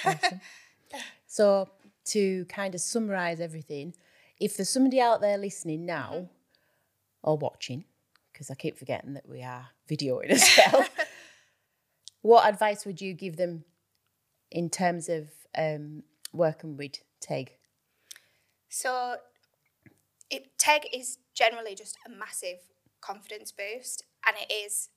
Awesome. 0.05 0.41
so 1.27 1.69
to 2.07 2.45
kind 2.47 2.75
of 2.75 2.81
summarize 2.81 3.41
everything, 3.41 3.95
if 4.41 4.57
there's 4.57 4.71
somebody 4.71 5.01
out 5.01 5.21
there 5.21 5.39
listening 5.39 5.87
now 5.87 6.11
Mm-hmm. 6.13 6.27
or 7.23 7.39
watching, 7.39 7.85
because 8.33 8.51
I 8.51 8.55
keep 8.55 8.79
forgetting 8.79 9.15
that 9.15 9.29
we 9.29 9.43
are 9.43 9.69
videoing 9.89 10.31
as 10.31 10.59
well, 10.59 10.85
what 12.23 12.49
advice 12.49 12.85
would 12.85 13.01
you 13.01 13.15
give 13.15 13.37
them 13.37 13.65
in 14.51 14.71
terms 14.71 15.09
of 15.09 15.29
um, 15.57 16.03
working 16.33 16.77
with 16.77 16.93
TEG? 17.21 17.53
So 18.69 19.17
it 20.31 20.57
TEG 20.59 20.87
is 20.93 21.19
generally 21.35 21.75
just 21.75 21.97
a 22.07 22.11
massive 22.11 22.59
confidence 23.01 23.53
boost 23.53 24.05
and 24.27 24.37
it 24.37 24.53
is 24.53 24.89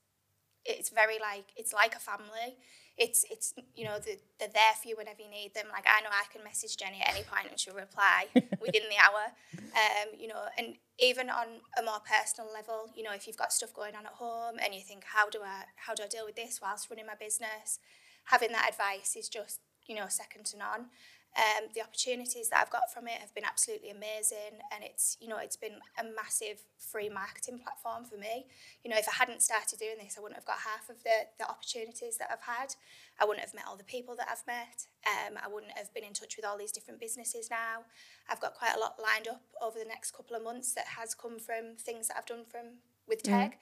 it's 0.65 0.89
very 0.89 1.19
like 1.19 1.45
it's 1.56 1.73
like 1.73 1.95
a 1.95 1.99
family. 1.99 2.58
It's 2.97 3.25
it's 3.30 3.54
you 3.75 3.86
know 3.86 3.99
the, 3.99 4.17
they're 4.39 4.49
there 4.49 4.75
for 4.82 4.88
you 4.88 4.95
whenever 4.97 5.21
you 5.21 5.30
need 5.30 5.54
them. 5.54 5.67
Like 5.71 5.86
I 5.86 6.01
know 6.01 6.10
I 6.10 6.25
can 6.32 6.43
message 6.43 6.78
Jenny 6.78 7.01
at 7.01 7.13
any 7.13 7.23
point 7.23 7.47
and 7.49 7.60
she'll 7.60 7.75
reply 7.75 8.28
within 8.34 8.84
the 8.89 8.97
hour. 9.01 9.32
Um, 9.54 10.17
you 10.17 10.28
know, 10.28 10.45
and 10.58 10.75
even 10.99 11.30
on 11.30 11.47
a 11.78 11.84
more 11.84 11.99
personal 11.99 12.51
level, 12.51 12.89
you 12.95 13.04
know, 13.04 13.12
if 13.13 13.28
you've 13.28 13.38
got 13.38 13.51
stuff 13.51 13.73
going 13.73 13.95
on 13.95 14.06
at 14.06 14.13
home 14.13 14.56
and 14.63 14.73
you 14.73 14.82
think 14.82 15.04
how 15.06 15.30
do 15.30 15.39
I 15.43 15.63
how 15.75 15.93
do 15.93 16.04
I 16.04 16.08
deal 16.08 16.25
with 16.25 16.36
this 16.36 16.60
whilst 16.62 16.89
running 16.89 17.06
my 17.06 17.15
business, 17.19 17.80
having 18.25 18.51
that 18.54 18.69
advice 18.69 19.15
is 19.15 19.30
just 19.30 19.60
you 19.88 19.95
know 19.95 20.08
second 20.08 20.45
to 20.47 20.58
none. 20.58 20.88
Um, 21.36 21.67
the 21.76 21.82
opportunities 21.82 22.48
that 22.50 22.62
I've 22.62 22.69
got 22.69 22.93
from 22.93 23.08
it 23.08 23.19
have 23.19 23.36
been 23.36 23.43
absolutely 23.43 23.89
amazing, 23.89 24.63
and 24.71 24.84
it's 24.84 25.17
you 25.19 25.28
know 25.28 25.38
it's 25.38 25.58
been 25.58 25.80
a 26.00 26.04
massive 26.15 26.63
free 26.80 27.10
marketing 27.10 27.60
platform 27.60 28.06
for 28.06 28.15
me. 28.15 28.48
You 28.84 28.91
know, 28.91 28.98
if 28.98 29.08
I 29.10 29.15
hadn't 29.19 29.41
started 29.41 29.80
doing 29.80 30.00
this, 30.00 30.15
I 30.17 30.21
wouldn't 30.21 30.38
have 30.38 30.45
got 30.45 30.60
half 30.63 30.89
of 30.89 31.04
the 31.04 31.28
the 31.38 31.50
opportunities 31.50 32.17
that 32.17 32.30
I've 32.32 32.41
had. 32.41 32.76
I 33.19 33.26
wouldn't 33.26 33.43
have 33.43 33.54
met 33.54 33.65
all 33.67 33.76
the 33.76 33.84
people 33.84 34.15
that 34.15 34.28
I've 34.32 34.48
met. 34.48 34.88
Um, 35.06 35.38
I 35.43 35.48
wouldn't 35.52 35.78
have 35.78 35.93
been 35.93 36.04
in 36.04 36.13
touch 36.13 36.38
with 36.38 36.45
all 36.45 36.58
these 36.58 36.71
different 36.71 37.00
businesses 37.00 37.50
now. 37.50 37.84
I've 38.30 38.39
got 38.39 38.54
quite 38.54 38.76
a 38.76 38.80
lot 38.80 38.95
lined 39.02 39.28
up 39.28 39.43
over 39.62 39.78
the 39.78 39.86
next 39.86 40.15
couple 40.15 40.36
of 40.38 40.43
months 40.43 40.74
that 40.74 40.86
has 40.98 41.13
come 41.13 41.39
from 41.39 41.76
things 41.78 42.08
that 42.08 42.17
I've 42.17 42.26
done 42.26 42.45
from 42.48 42.80
with 43.08 43.24
Teg. 43.24 43.58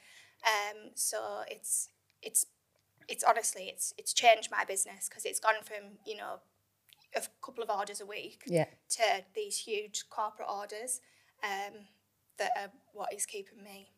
Um, 0.45 0.91
so 0.95 1.41
it's 1.49 1.89
it's 2.21 2.45
it's 3.07 3.23
honestly 3.23 3.65
it's 3.65 3.93
it's 3.97 4.13
changed 4.13 4.49
my 4.51 4.63
business 4.65 5.09
because 5.09 5.25
it's 5.25 5.39
gone 5.39 5.63
from 5.63 5.97
you 6.05 6.17
know 6.17 6.39
a 7.15 7.21
couple 7.45 7.63
of 7.63 7.69
orders 7.69 8.01
a 8.01 8.05
week 8.05 8.43
Yeah. 8.47 8.65
to 8.89 9.23
these 9.35 9.57
huge 9.59 10.05
corporate 10.09 10.49
orders 10.49 11.01
um, 11.43 11.73
that 12.37 12.51
are 12.57 12.71
what 12.93 13.13
is 13.13 13.25
keeping 13.25 13.63
me 13.63 13.91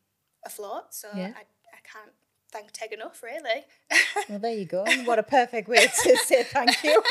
afloat. 0.44 0.94
So 0.94 1.08
Yeah. 1.14 1.32
I, 1.36 1.40
I 1.40 1.80
can't 1.84 2.12
thank 2.52 2.72
Teg 2.72 2.92
enough, 2.92 3.22
really. 3.22 3.64
Well, 4.28 4.38
there 4.38 4.54
you 4.54 4.64
go. 4.64 4.84
What 5.04 5.18
a 5.18 5.22
perfect 5.22 5.68
way 5.68 5.86
to 5.86 6.16
say 6.24 6.42
thank 6.42 6.82
you. 6.82 7.02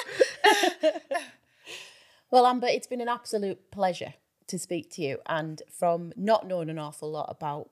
well, 2.31 2.45
Amber, 2.47 2.67
it's 2.67 2.87
been 2.87 3.01
an 3.01 3.07
absolute 3.09 3.71
pleasure 3.71 4.13
to 4.47 4.59
speak 4.59 4.89
to 4.91 5.01
you. 5.01 5.19
And 5.27 5.61
from 5.71 6.13
not 6.15 6.47
knowing 6.47 6.69
an 6.69 6.79
awful 6.79 7.11
lot 7.11 7.27
about 7.29 7.69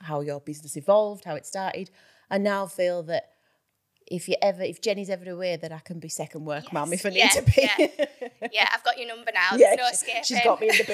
how 0.00 0.20
your 0.20 0.40
business 0.40 0.76
evolved, 0.76 1.24
how 1.24 1.34
it 1.36 1.46
started, 1.46 1.90
I 2.30 2.38
now 2.38 2.66
feel 2.66 3.02
that 3.04 3.30
if 4.06 4.28
you 4.28 4.36
ever, 4.42 4.62
if 4.62 4.80
Jenny's 4.80 5.10
ever 5.10 5.30
aware 5.30 5.56
that 5.56 5.72
I 5.72 5.78
can 5.78 5.98
be 5.98 6.08
second 6.08 6.44
work 6.44 6.64
Yes, 6.64 6.72
mum 6.72 6.92
if 6.92 7.04
I 7.06 7.08
need 7.10 7.18
yeah, 7.18 7.28
to 7.28 7.42
be. 7.42 7.52
yeah. 7.56 8.28
yeah, 8.52 8.68
I've 8.72 8.84
got 8.84 8.98
your 8.98 9.08
number 9.08 9.30
now. 9.34 9.56
Yeah, 9.56 9.74
no 9.76 9.86
escaping. 9.88 10.22
she's 10.24 10.40
got 10.42 10.60
me 10.60 10.68
in 10.70 10.76
the 10.76 10.84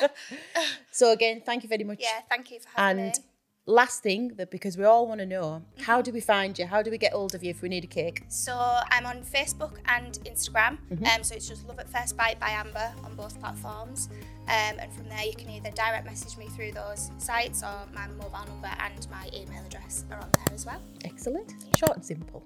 book. 0.00 0.10
so 0.90 1.12
again, 1.12 1.42
thank 1.44 1.62
you 1.62 1.68
very 1.68 1.84
much. 1.84 1.98
yeah, 2.00 2.20
thank 2.28 2.50
you 2.50 2.60
for 2.60 2.68
having 2.74 3.00
And 3.04 3.08
me. 3.16 3.22
Last 3.70 4.02
thing 4.02 4.28
that 4.36 4.50
because 4.50 4.76
we 4.76 4.84
all 4.84 5.06
want 5.06 5.20
to 5.20 5.26
know, 5.26 5.62
how 5.80 6.02
do 6.02 6.12
we 6.12 6.20
find 6.20 6.58
you? 6.58 6.66
How 6.66 6.82
do 6.82 6.90
we 6.90 6.98
get 6.98 7.12
hold 7.12 7.34
of 7.34 7.42
you 7.42 7.50
if 7.50 7.62
we 7.62 7.68
need 7.68 7.84
a 7.84 7.86
cake? 7.86 8.24
So 8.28 8.52
I'm 8.90 9.06
on 9.06 9.22
Facebook 9.22 9.78
and 9.86 10.18
Instagram. 10.24 10.78
Um, 10.90 11.22
so 11.22 11.34
it's 11.34 11.48
just 11.48 11.66
Love 11.66 11.78
at 11.78 11.88
First 11.88 12.16
Bite 12.16 12.38
by 12.38 12.50
Amber 12.50 12.92
on 13.04 13.14
both 13.14 13.38
platforms. 13.40 14.08
Um, 14.48 14.78
and 14.78 14.92
from 14.92 15.08
there, 15.08 15.24
you 15.24 15.34
can 15.34 15.48
either 15.50 15.70
direct 15.70 16.04
message 16.04 16.36
me 16.36 16.48
through 16.48 16.72
those 16.72 17.10
sites 17.18 17.62
or 17.62 17.86
my 17.94 18.06
mobile 18.08 18.44
number 18.46 18.70
and 18.80 19.06
my 19.10 19.28
email 19.34 19.64
address 19.64 20.04
are 20.10 20.18
on 20.18 20.28
there 20.32 20.54
as 20.54 20.66
well. 20.66 20.82
Excellent. 21.04 21.54
Short 21.76 21.96
and 21.96 22.04
simple. 22.04 22.44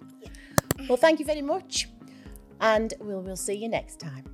Well, 0.88 0.98
thank 0.98 1.18
you 1.18 1.24
very 1.24 1.42
much. 1.42 1.88
And 2.60 2.94
we'll, 3.00 3.20
we'll 3.20 3.36
see 3.36 3.54
you 3.54 3.68
next 3.68 3.98
time. 3.98 4.24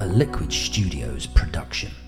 A 0.00 0.06
Liquid 0.06 0.52
Studios 0.52 1.26
production. 1.26 2.05